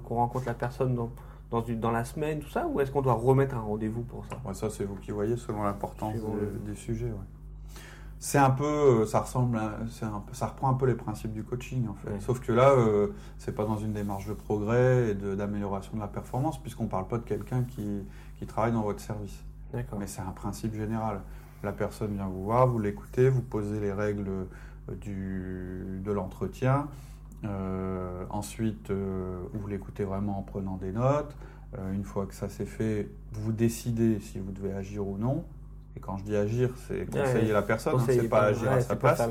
qu'on 0.06 0.16
rencontre 0.16 0.46
la 0.46 0.54
personne 0.54 0.96
dans, 1.52 1.64
une, 1.64 1.80
dans 1.80 1.92
la 1.92 2.06
semaine, 2.06 2.40
tout 2.40 2.50
ça, 2.50 2.66
ou 2.68 2.80
est-ce 2.80 2.92
qu'on 2.92 3.02
doit 3.02 3.14
remettre 3.14 3.56
un 3.56 3.62
rendez-vous 3.62 4.04
pour 4.04 4.26
ça? 4.26 4.38
Ça, 4.54 4.70
c'est 4.70 4.86
vous 4.86 4.96
qui 4.96 5.12
voyez 5.12 5.36
selon 5.36 5.64
l'importance 5.64 6.16
des, 6.66 6.76
sujets. 6.76 7.12
C'est 8.26 8.40
un 8.40 8.50
peu, 8.50 8.66
euh, 8.66 9.06
ça 9.06 9.20
ressemble, 9.20 9.62
ça 10.34 10.48
reprend 10.48 10.72
un 10.72 10.74
peu 10.74 10.88
les 10.88 10.96
principes 10.96 11.32
du 11.32 11.44
coaching 11.44 11.88
en 11.88 11.94
fait. 11.94 12.20
Sauf 12.22 12.40
que 12.40 12.52
là, 12.52 12.72
euh, 12.72 13.10
c'est 13.38 13.54
pas 13.54 13.66
dans 13.66 13.78
une 13.78 13.94
démarche 13.94 14.26
de 14.26 14.34
progrès 14.34 15.12
et 15.12 15.14
d'amélioration 15.14 15.94
de, 15.94 16.00
la 16.00 16.08
performance, 16.08 16.60
puisqu'on 16.60 16.88
parle 16.88 17.08
pas 17.08 17.20
de 17.20 17.24
quelqu'un 17.24 17.62
qui, 17.62 18.04
qui, 18.40 18.48
travaille 18.48 18.72
dans 18.72 18.82
votre 18.82 19.00
service. 19.00 19.44
Mais 19.76 20.08
c'est 20.08 20.22
un 20.22 20.32
principe 20.32 20.74
général. 20.74 21.22
La 21.62 21.72
personne 21.72 22.16
vient 22.16 22.26
vous 22.26 22.46
voir, 22.46 22.66
vous 22.66 22.80
l'écoutez, 22.80 23.30
vous 23.30 23.44
posez 23.44 23.80
les 23.80 23.94
règles 23.94 24.28
euh, 24.28 24.96
du, 25.00 26.02
de 26.04 26.12
l'entretien. 26.12 26.88
ensuite, 28.32 28.90
vous 28.90 29.68
l'écoutez 29.68 30.04
vraiment 30.04 30.40
en 30.40 30.42
prenant 30.42 30.78
des 30.78 30.92
notes. 30.92 31.38
une 31.94 32.04
fois 32.04 32.26
que 32.26 32.34
ça 32.34 32.50
s'est 32.50 32.66
fait, 32.66 33.08
vous 33.34 33.52
décidez 33.52 34.20
si 34.20 34.40
vous 34.40 34.52
devez 34.52 34.74
agir 34.74 35.08
ou 35.08 35.20
non. 35.20 35.46
Et 35.96 36.00
quand 36.00 36.18
je 36.18 36.24
dis 36.24 36.36
agir, 36.36 36.70
c'est 36.88 37.06
conseiller 37.06 37.54
la 37.54 37.62
personne, 37.62 37.96
hein, 37.96 38.04
c'est 38.06 38.28
pas 38.28 38.44
agir 38.44 38.72
à 38.72 38.82
sa 38.82 38.96
place. 38.96 39.22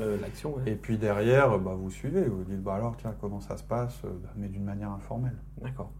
Et 0.65 0.73
puis 0.73 0.97
derrière, 0.97 1.59
bah, 1.59 1.75
vous 1.77 1.91
suivez, 1.91 2.23
vous 2.23 2.43
dites 2.43 2.61
bah 2.61 2.75
alors 2.75 2.95
tiens 2.97 3.13
comment 3.21 3.39
ça 3.39 3.57
se 3.57 3.63
passe, 3.63 4.01
euh, 4.03 4.09
bah, 4.23 4.29
mais 4.35 4.47
d'une 4.47 4.63
manière 4.63 4.89
informelle. 4.91 5.37
D'accord. 5.61 5.91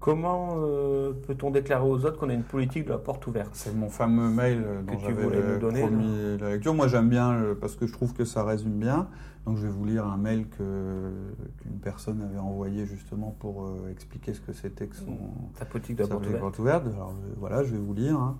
Comment 0.00 0.56
euh, 0.56 1.12
peut-on 1.12 1.50
déclarer 1.50 1.84
aux 1.84 2.04
autres 2.04 2.18
qu'on 2.18 2.28
a 2.28 2.34
une 2.34 2.42
politique 2.42 2.86
de 2.86 2.90
la 2.90 2.98
porte 2.98 3.24
ouverte? 3.26 3.50
C'est 3.52 3.74
mon 3.74 3.88
fameux 3.88 4.30
mail 4.30 4.64
euh, 4.64 4.82
dont 4.82 4.98
j'avais 4.98 5.28
promis 5.58 6.38
la 6.40 6.50
lecture. 6.50 6.74
Moi 6.74 6.88
j'aime 6.88 7.08
bien 7.08 7.54
parce 7.60 7.76
que 7.76 7.86
je 7.86 7.92
trouve 7.92 8.14
que 8.14 8.24
ça 8.24 8.44
résume 8.44 8.78
bien. 8.78 9.08
Donc 9.44 9.58
je 9.58 9.62
vais 9.62 9.72
vous 9.72 9.84
lire 9.84 10.06
un 10.06 10.16
mail 10.16 10.46
qu'une 10.48 11.78
personne 11.82 12.22
avait 12.22 12.38
envoyé 12.38 12.86
justement 12.86 13.36
pour 13.38 13.70
expliquer 13.90 14.34
ce 14.34 14.40
que 14.40 14.52
c'était 14.52 14.86
que 14.86 14.96
son 14.96 15.18
sa 15.54 15.66
politique 15.66 15.96
de 15.96 16.02
la 16.02 16.08
porte 16.08 16.58
ouverte. 16.58 16.86
Alors 16.86 17.14
voilà, 17.36 17.62
je 17.62 17.72
vais 17.72 17.78
vous 17.78 17.94
lire. 17.94 18.16
Hein. 18.16 18.38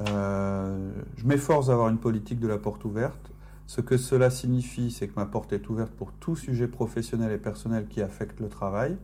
Euh, 0.00 0.92
je 1.16 1.26
m'efforce 1.26 1.68
d'avoir 1.68 1.88
une 1.88 1.98
politique 1.98 2.40
de 2.40 2.48
la 2.48 2.58
porte 2.58 2.84
ouverte. 2.84 3.30
Ce 3.66 3.80
que 3.80 3.96
cela 3.96 4.30
signifie, 4.30 4.90
c'est 4.90 5.08
que 5.08 5.14
ma 5.16 5.26
porte 5.26 5.52
est 5.52 5.68
ouverte 5.68 5.92
pour 5.92 6.12
tout 6.12 6.36
sujet 6.36 6.68
professionnel 6.68 7.32
et 7.32 7.38
personnel 7.38 7.86
qui 7.88 8.02
affecte 8.02 8.40
le 8.40 8.48
travail. 8.48 8.96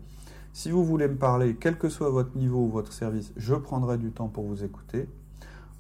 Si 0.53 0.71
vous 0.71 0.85
voulez 0.85 1.09
me 1.09 1.17
parler, 1.17 1.57
quel 1.59 1.79
que 1.79 1.89
soit 1.89 2.11
votre 2.11 2.37
niveau 2.37 2.65
ou 2.65 2.69
votre 2.69 2.93
service, 2.93 3.33
je 3.37 3.55
prendrai 3.55 3.99
du 3.99 4.11
temps 4.11 4.29
pour 4.29 4.45
vous 4.45 4.65
écouter. 4.65 5.09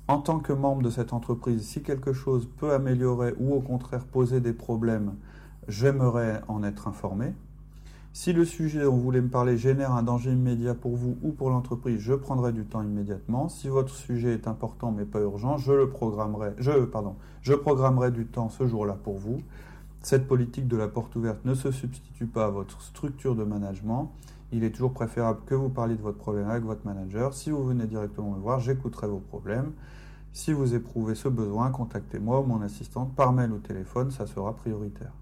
En 0.08 0.18
tant 0.18 0.38
que 0.38 0.52
membre 0.52 0.82
de 0.82 0.90
cette 0.90 1.12
entreprise, 1.12 1.62
si 1.62 1.82
quelque 1.82 2.12
chose 2.12 2.48
peut 2.56 2.72
améliorer 2.72 3.34
ou 3.38 3.52
au 3.52 3.60
contraire 3.60 4.04
poser 4.04 4.40
des 4.40 4.52
problèmes, 4.52 5.14
j'aimerais 5.68 6.40
en 6.48 6.62
être 6.62 6.88
informé. 6.88 7.34
Si 8.12 8.32
le 8.32 8.44
sujet 8.44 8.82
dont 8.82 8.96
vous 8.96 9.02
voulez 9.02 9.20
me 9.20 9.28
parler 9.28 9.56
génère 9.56 9.92
un 9.92 10.02
danger 10.02 10.32
immédiat 10.32 10.74
pour 10.74 10.96
vous 10.96 11.16
ou 11.22 11.30
pour 11.30 11.48
l'entreprise, 11.48 12.00
je 12.00 12.12
prendrai 12.12 12.52
du 12.52 12.64
temps 12.64 12.82
immédiatement. 12.82 13.48
Si 13.48 13.68
votre 13.68 13.94
sujet 13.94 14.34
est 14.34 14.48
important 14.48 14.90
mais 14.90 15.04
pas 15.04 15.20
urgent, 15.20 15.58
je 15.58 15.72
le 15.72 15.88
programmerai, 15.88 16.54
je, 16.58 16.72
pardon, 16.86 17.14
je 17.40 17.54
programmerai 17.54 18.10
du 18.10 18.26
temps 18.26 18.48
ce 18.48 18.66
jour-là 18.66 18.94
pour 18.94 19.16
vous. 19.16 19.38
Cette 20.02 20.26
politique 20.26 20.66
de 20.66 20.76
la 20.76 20.88
porte 20.88 21.14
ouverte 21.14 21.44
ne 21.44 21.54
se 21.54 21.70
substitue 21.70 22.26
pas 22.26 22.46
à 22.46 22.50
votre 22.50 22.82
structure 22.82 23.36
de 23.36 23.44
management. 23.44 24.10
Il 24.50 24.64
est 24.64 24.72
toujours 24.72 24.92
préférable 24.92 25.42
que 25.46 25.54
vous 25.54 25.68
parliez 25.68 25.94
de 25.94 26.02
votre 26.02 26.18
problème 26.18 26.48
avec 26.48 26.64
votre 26.64 26.84
manager. 26.84 27.32
Si 27.32 27.50
vous 27.50 27.64
venez 27.64 27.86
directement 27.86 28.32
me 28.32 28.40
voir, 28.40 28.58
j'écouterai 28.58 29.06
vos 29.06 29.20
problèmes. 29.20 29.72
Si 30.32 30.52
vous 30.52 30.74
éprouvez 30.74 31.14
ce 31.14 31.28
besoin, 31.28 31.70
contactez-moi 31.70 32.40
ou 32.40 32.44
mon 32.44 32.60
assistante 32.60 33.14
par 33.14 33.32
mail 33.32 33.52
ou 33.52 33.58
téléphone, 33.58 34.10
ça 34.10 34.26
sera 34.26 34.52
prioritaire. 34.54 35.12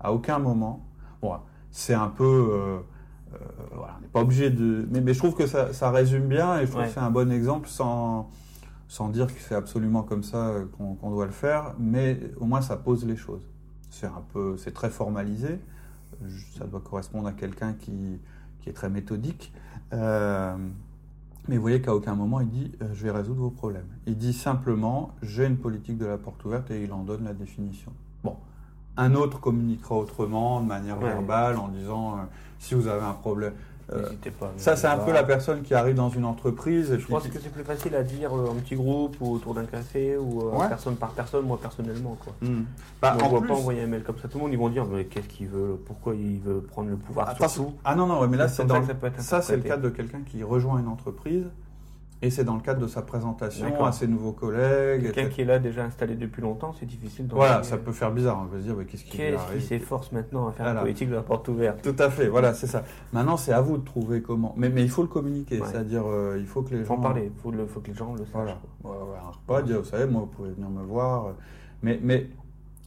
À 0.00 0.12
aucun 0.12 0.38
moment, 0.38 0.86
bon, 1.20 1.34
c'est 1.70 1.94
un 1.94 2.08
peu. 2.08 2.24
Euh, 2.24 2.78
euh, 3.34 3.38
voilà, 3.72 3.96
on 3.98 4.02
n'est 4.02 4.08
pas 4.08 4.20
obligé 4.20 4.50
de. 4.50 4.86
Mais, 4.90 5.12
je 5.12 5.18
trouve 5.18 5.34
que 5.34 5.46
ça, 5.46 5.90
résume 5.90 6.26
bien 6.26 6.58
et 6.58 6.66
je 6.66 6.70
trouve 6.70 6.84
que 6.84 6.90
c'est 6.90 7.00
un 7.00 7.10
bon 7.10 7.30
exemple 7.30 7.68
sans, 7.68 8.30
sans 8.88 9.08
dire 9.08 9.26
que 9.26 9.40
c'est 9.40 9.54
absolument 9.54 10.02
comme 10.02 10.22
ça 10.22 10.54
qu'on 10.76 11.10
doit 11.10 11.26
le 11.26 11.32
faire, 11.32 11.74
mais 11.78 12.20
au 12.38 12.46
moins 12.46 12.62
ça 12.62 12.76
pose 12.76 13.04
les 13.04 13.16
choses. 13.16 13.46
C'est 13.90 14.06
un 14.06 14.22
peu, 14.32 14.56
c'est 14.56 14.72
très 14.72 14.90
formalisé. 14.90 15.60
Ça 16.58 16.64
doit 16.66 16.80
correspondre 16.80 17.28
à 17.28 17.32
quelqu'un 17.32 17.74
qui, 17.74 18.18
qui, 18.60 18.70
est 18.70 18.72
très 18.72 18.90
méthodique. 18.90 19.52
Euh, 19.92 20.56
mais 21.46 21.56
vous 21.56 21.62
voyez 21.62 21.80
qu'à 21.80 21.94
aucun 21.94 22.14
moment 22.14 22.40
il 22.40 22.48
dit 22.48 22.72
je 22.92 23.04
vais 23.04 23.10
résoudre 23.10 23.40
vos 23.40 23.50
problèmes. 23.50 23.86
Il 24.06 24.16
dit 24.16 24.32
simplement 24.32 25.14
j'ai 25.22 25.46
une 25.46 25.58
politique 25.58 25.98
de 25.98 26.06
la 26.06 26.18
porte 26.18 26.44
ouverte 26.44 26.70
et 26.70 26.82
il 26.82 26.92
en 26.92 27.02
donne 27.02 27.24
la 27.24 27.34
définition. 27.34 27.92
Bon, 28.24 28.36
un 28.98 29.14
autre 29.14 29.40
communiquera 29.40 29.94
autrement, 29.94 30.60
de 30.60 30.66
manière 30.66 30.98
verbale, 30.98 31.56
en 31.56 31.68
disant 31.68 32.14
euh, 32.14 32.22
si 32.58 32.74
vous 32.74 32.88
avez 32.88 33.04
un 33.04 33.14
problème. 33.14 33.54
Euh, 33.90 34.02
pas. 34.38 34.52
Ça, 34.58 34.76
c'est 34.76 34.86
un 34.86 34.98
peu 34.98 35.12
la 35.12 35.24
personne 35.24 35.62
qui 35.62 35.72
arrive 35.72 35.94
dans 35.94 36.10
une 36.10 36.26
entreprise. 36.26 36.94
je 36.98 37.06
pense 37.06 37.26
que 37.26 37.38
c'est 37.38 37.50
plus 37.50 37.64
facile 37.64 37.94
à 37.94 38.02
dire 38.02 38.36
euh, 38.36 38.50
en 38.50 38.54
petit 38.56 38.74
groupe 38.74 39.16
ou 39.20 39.32
autour 39.32 39.54
d'un 39.54 39.64
café 39.64 40.18
ou 40.18 40.52
personne 40.68 40.96
par 40.96 41.12
personne, 41.12 41.46
moi 41.46 41.58
personnellement. 41.58 42.18
Quoi. 42.22 42.34
Hmm. 42.42 42.64
Bah, 43.00 43.16
on 43.22 43.32
ne 43.32 43.40
va 43.40 43.46
pas 43.46 43.54
envoyer 43.54 43.80
un 43.80 43.86
mail 43.86 44.02
comme 44.02 44.18
ça. 44.18 44.28
Tout 44.28 44.36
le 44.36 44.44
monde, 44.44 44.52
ils 44.52 44.58
vont 44.58 44.68
dire 44.68 44.84
mais 44.84 45.06
qu'est-ce 45.06 45.28
qu'il 45.28 45.48
veut 45.48 45.80
Pourquoi 45.86 46.14
il 46.16 46.40
veut 46.40 46.60
prendre 46.60 46.90
le 46.90 46.96
pouvoir 46.96 47.28
ah, 47.30 47.48
sur 47.48 47.64
tout? 47.64 47.74
Ah 47.82 47.94
non, 47.94 48.06
non, 48.06 48.28
mais 48.28 48.36
là, 48.36 48.48
c'est 48.48 48.66
dans... 48.66 48.82
ça, 49.16 49.40
c'est 49.40 49.56
le 49.56 49.62
cas 49.62 49.78
de 49.78 49.88
quelqu'un 49.88 50.20
qui 50.20 50.42
rejoint 50.42 50.80
une 50.80 50.88
entreprise 50.88 51.46
et 52.20 52.30
c'est 52.30 52.42
dans 52.42 52.56
le 52.56 52.60
cadre 52.60 52.80
de 52.80 52.88
sa 52.88 53.02
présentation 53.02 53.84
à 53.84 53.92
ses 53.92 54.08
nouveaux 54.08 54.32
collègues. 54.32 55.12
Quelqu'un 55.12 55.28
qui 55.28 55.42
est 55.42 55.44
là 55.44 55.60
déjà 55.60 55.84
installé 55.84 56.16
depuis 56.16 56.42
longtemps, 56.42 56.74
c'est 56.78 56.86
difficile. 56.86 57.28
Voilà, 57.30 57.62
ça 57.62 57.76
peut 57.76 57.92
faire 57.92 58.10
bizarre. 58.10 58.40
On 58.42 58.46
peut 58.46 58.58
se 58.58 58.64
dire, 58.64 58.74
qu'est-ce 58.88 59.04
qui 59.04 59.16
Qu'est-ce 59.16 59.54
qui 59.54 59.60
s'efforce 59.60 60.10
maintenant 60.10 60.48
à 60.48 60.52
faire 60.52 60.66
une 60.66 60.80
politique 60.80 61.10
de 61.10 61.14
la 61.14 61.22
porte 61.22 61.46
ouverte 61.48 61.80
Tout 61.82 61.94
à 62.02 62.10
fait, 62.10 62.26
voilà, 62.26 62.54
c'est 62.54 62.66
ça. 62.66 62.82
Maintenant, 63.12 63.36
c'est 63.36 63.52
à 63.52 63.60
vous 63.60 63.78
de 63.78 63.84
trouver 63.84 64.20
comment. 64.20 64.52
Mais, 64.56 64.68
mais 64.68 64.82
il 64.82 64.90
faut 64.90 65.02
le 65.02 65.08
communiquer, 65.08 65.60
c'est-à-dire, 65.64 66.04
euh, 66.06 66.36
il 66.38 66.46
faut 66.46 66.62
que 66.62 66.74
les 66.74 66.80
gens. 66.80 66.86
faut 66.86 66.94
en 66.94 67.02
parler, 67.02 67.30
il 67.32 67.40
faut, 67.40 67.52
faut, 67.68 67.80
que 67.80 67.88
les 67.88 67.94
gens 67.94 68.14
le 68.14 68.24
sachent. 68.26 68.56
Voilà. 68.82 69.04
pas 69.46 69.62
dire, 69.62 69.78
vous 69.78 69.84
savez, 69.84 70.06
moi, 70.06 70.22
vous 70.22 70.26
pouvez 70.26 70.50
venir 70.50 70.68
me 70.70 70.82
voir. 70.82 71.34
Mais, 71.82 72.00
mais 72.02 72.28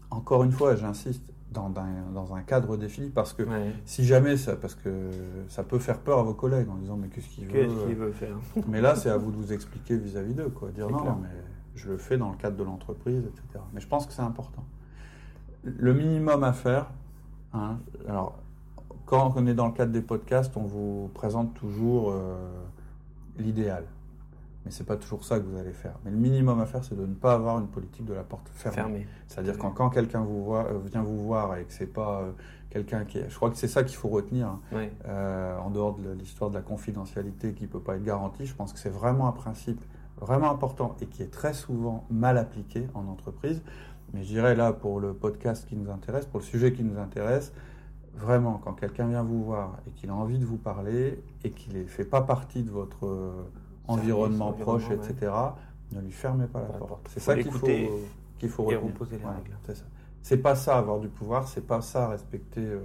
encore 0.09 0.43
une 0.43 0.51
fois, 0.51 0.75
j'insiste, 0.75 1.23
dans 1.51 1.71
un, 1.77 2.11
dans 2.13 2.33
un, 2.33 2.41
cadre 2.41 2.77
défini 2.77 3.09
parce 3.09 3.33
que 3.33 3.43
si 3.85 4.05
jamais 4.05 4.37
ça 4.37 4.55
parce 4.55 4.75
que 4.75 5.09
ça 5.49 5.63
peut 5.63 5.79
faire 5.79 5.99
peur 5.99 6.19
à 6.19 6.23
vos 6.23 6.33
collègues 6.33 6.69
en 6.69 6.75
disant 6.75 6.95
mais 6.95 7.09
qu'est-ce 7.09 7.27
qu'il 7.27 7.45
veut 7.45 7.51
qu'est-ce 7.51 7.85
qu'il 7.85 7.95
veut 7.95 8.11
faire? 8.11 8.37
Mais 8.67 8.81
là 8.81 8.95
c'est 8.95 9.09
à 9.09 9.17
vous 9.17 9.31
de 9.31 9.35
vous 9.35 9.51
expliquer 9.51 9.97
vis-à-vis 9.97 10.33
d'eux 10.33 10.49
quoi 10.49 10.69
dire 10.69 10.89
non, 10.89 11.17
mais 11.21 11.29
je 11.75 11.89
le 11.89 11.97
fais 11.97 12.17
dans 12.17 12.29
le 12.31 12.37
cadre 12.37 12.57
de 12.57 12.63
l'entreprise 12.63 13.23
etc 13.25 13.63
mais 13.73 13.81
je 13.81 13.87
pense 13.87 14.05
que 14.05 14.13
c'est 14.13 14.21
important. 14.21 14.63
Le 15.63 15.93
minimum 15.93 16.43
à 16.43 16.53
faire 16.53 16.89
hein, 17.53 17.77
alors 18.07 18.39
quand 19.05 19.33
on 19.35 19.45
est 19.45 19.53
dans 19.53 19.67
le 19.67 19.73
cadre 19.73 19.91
des 19.91 20.01
podcasts 20.01 20.55
on 20.55 20.63
vous 20.63 21.11
présente 21.13 21.53
toujours 21.53 22.11
euh, 22.11 22.35
l'idéal 23.37 23.83
mais 24.65 24.71
c'est 24.71 24.83
pas 24.83 24.95
toujours 24.95 25.23
ça 25.23 25.39
que 25.39 25.45
vous 25.45 25.57
allez 25.57 25.73
faire. 25.73 25.95
Mais 26.05 26.11
le 26.11 26.17
minimum 26.17 26.59
à 26.59 26.65
faire, 26.65 26.83
c'est 26.83 26.95
de 26.95 27.05
ne 27.05 27.13
pas 27.13 27.33
avoir 27.33 27.59
une 27.59 27.67
politique 27.67 28.05
de 28.05 28.13
la 28.13 28.23
porte 28.23 28.49
fermée. 28.53 29.07
C'est-à-dire 29.27 29.57
quand, 29.57 29.71
quand 29.71 29.89
quelqu'un 29.89 30.21
vous 30.21 30.43
voit, 30.43 30.65
euh, 30.65 30.79
vient 30.85 31.01
vous 31.01 31.23
voir 31.23 31.57
et 31.57 31.63
que 31.63 31.73
c'est 31.73 31.87
pas 31.87 32.21
euh, 32.21 32.31
quelqu'un 32.69 33.03
qui 33.05 33.17
est... 33.17 33.29
Je 33.29 33.35
crois 33.35 33.49
que 33.49 33.57
c'est 33.57 33.67
ça 33.67 33.83
qu'il 33.83 33.97
faut 33.97 34.09
retenir, 34.09 34.47
hein. 34.47 34.59
euh, 35.07 35.57
en 35.57 35.71
dehors 35.71 35.95
de 35.95 36.11
l'histoire 36.11 36.51
de 36.51 36.55
la 36.55 36.61
confidentialité 36.61 37.53
qui 37.53 37.65
peut 37.65 37.79
pas 37.79 37.95
être 37.95 38.03
garantie, 38.03 38.45
je 38.45 38.53
pense 38.53 38.71
que 38.71 38.79
c'est 38.79 38.89
vraiment 38.89 39.27
un 39.27 39.31
principe 39.33 39.81
vraiment 40.19 40.51
important 40.51 40.95
et 41.01 41.07
qui 41.07 41.23
est 41.23 41.31
très 41.31 41.53
souvent 41.53 42.05
mal 42.11 42.37
appliqué 42.37 42.87
en 42.93 43.07
entreprise. 43.07 43.63
Mais 44.13 44.23
je 44.23 44.27
dirais 44.27 44.55
là, 44.55 44.73
pour 44.73 44.99
le 44.99 45.13
podcast 45.13 45.67
qui 45.67 45.75
nous 45.75 45.89
intéresse, 45.89 46.25
pour 46.25 46.39
le 46.39 46.45
sujet 46.45 46.73
qui 46.73 46.83
nous 46.83 46.99
intéresse, 46.99 47.53
vraiment, 48.13 48.61
quand 48.63 48.73
quelqu'un 48.73 49.07
vient 49.07 49.23
vous 49.23 49.43
voir 49.43 49.79
et 49.87 49.91
qu'il 49.91 50.11
a 50.11 50.13
envie 50.13 50.37
de 50.37 50.45
vous 50.45 50.57
parler 50.57 51.23
et 51.43 51.49
qu'il 51.49 51.79
ne 51.79 51.85
fait 51.85 52.05
pas 52.05 52.21
partie 52.21 52.61
de 52.61 52.69
votre 52.69 53.07
environnement 53.91 54.53
proche, 54.53 54.89
etc., 54.91 55.31
ne 55.91 56.01
lui 56.01 56.11
fermez 56.11 56.47
pas 56.47 56.61
la 56.61 56.77
porte. 56.77 57.09
C'est 57.13 57.19
ça 57.19 57.35
qu'il 57.35 57.51
faut, 57.51 57.67
qu'il 58.39 58.49
faut 58.49 58.69
C'est 60.21 60.37
pas 60.37 60.55
ça 60.55 60.77
avoir 60.77 60.99
du 60.99 61.07
pouvoir, 61.07 61.47
c'est 61.47 61.65
pas 61.65 61.81
ça 61.81 62.07
respecter 62.07 62.61
euh, 62.61 62.79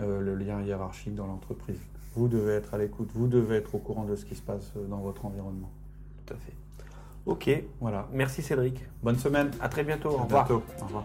euh, 0.00 0.20
le 0.20 0.34
lien 0.36 0.62
hiérarchique 0.62 1.14
dans 1.14 1.26
l'entreprise. 1.26 1.80
Vous 2.14 2.28
devez 2.28 2.54
être 2.54 2.74
à 2.74 2.78
l'écoute, 2.78 3.10
vous 3.14 3.26
devez 3.26 3.56
être 3.56 3.74
au 3.74 3.78
courant 3.78 4.04
de 4.04 4.14
ce 4.14 4.24
qui 4.24 4.34
se 4.34 4.42
passe 4.42 4.72
euh, 4.76 4.86
dans 4.86 4.98
votre 4.98 5.24
environnement. 5.24 5.70
Tout 6.24 6.34
à 6.34 6.36
fait. 6.36 6.52
Ok, 7.26 7.50
voilà. 7.80 8.08
Merci 8.12 8.42
Cédric. 8.42 8.84
Bonne 9.02 9.18
semaine. 9.18 9.50
À 9.60 9.68
très 9.68 9.82
bientôt. 9.82 10.10
au 10.10 10.18
revoir. 10.18 10.48
Au 10.50 10.62
revoir. 10.84 11.04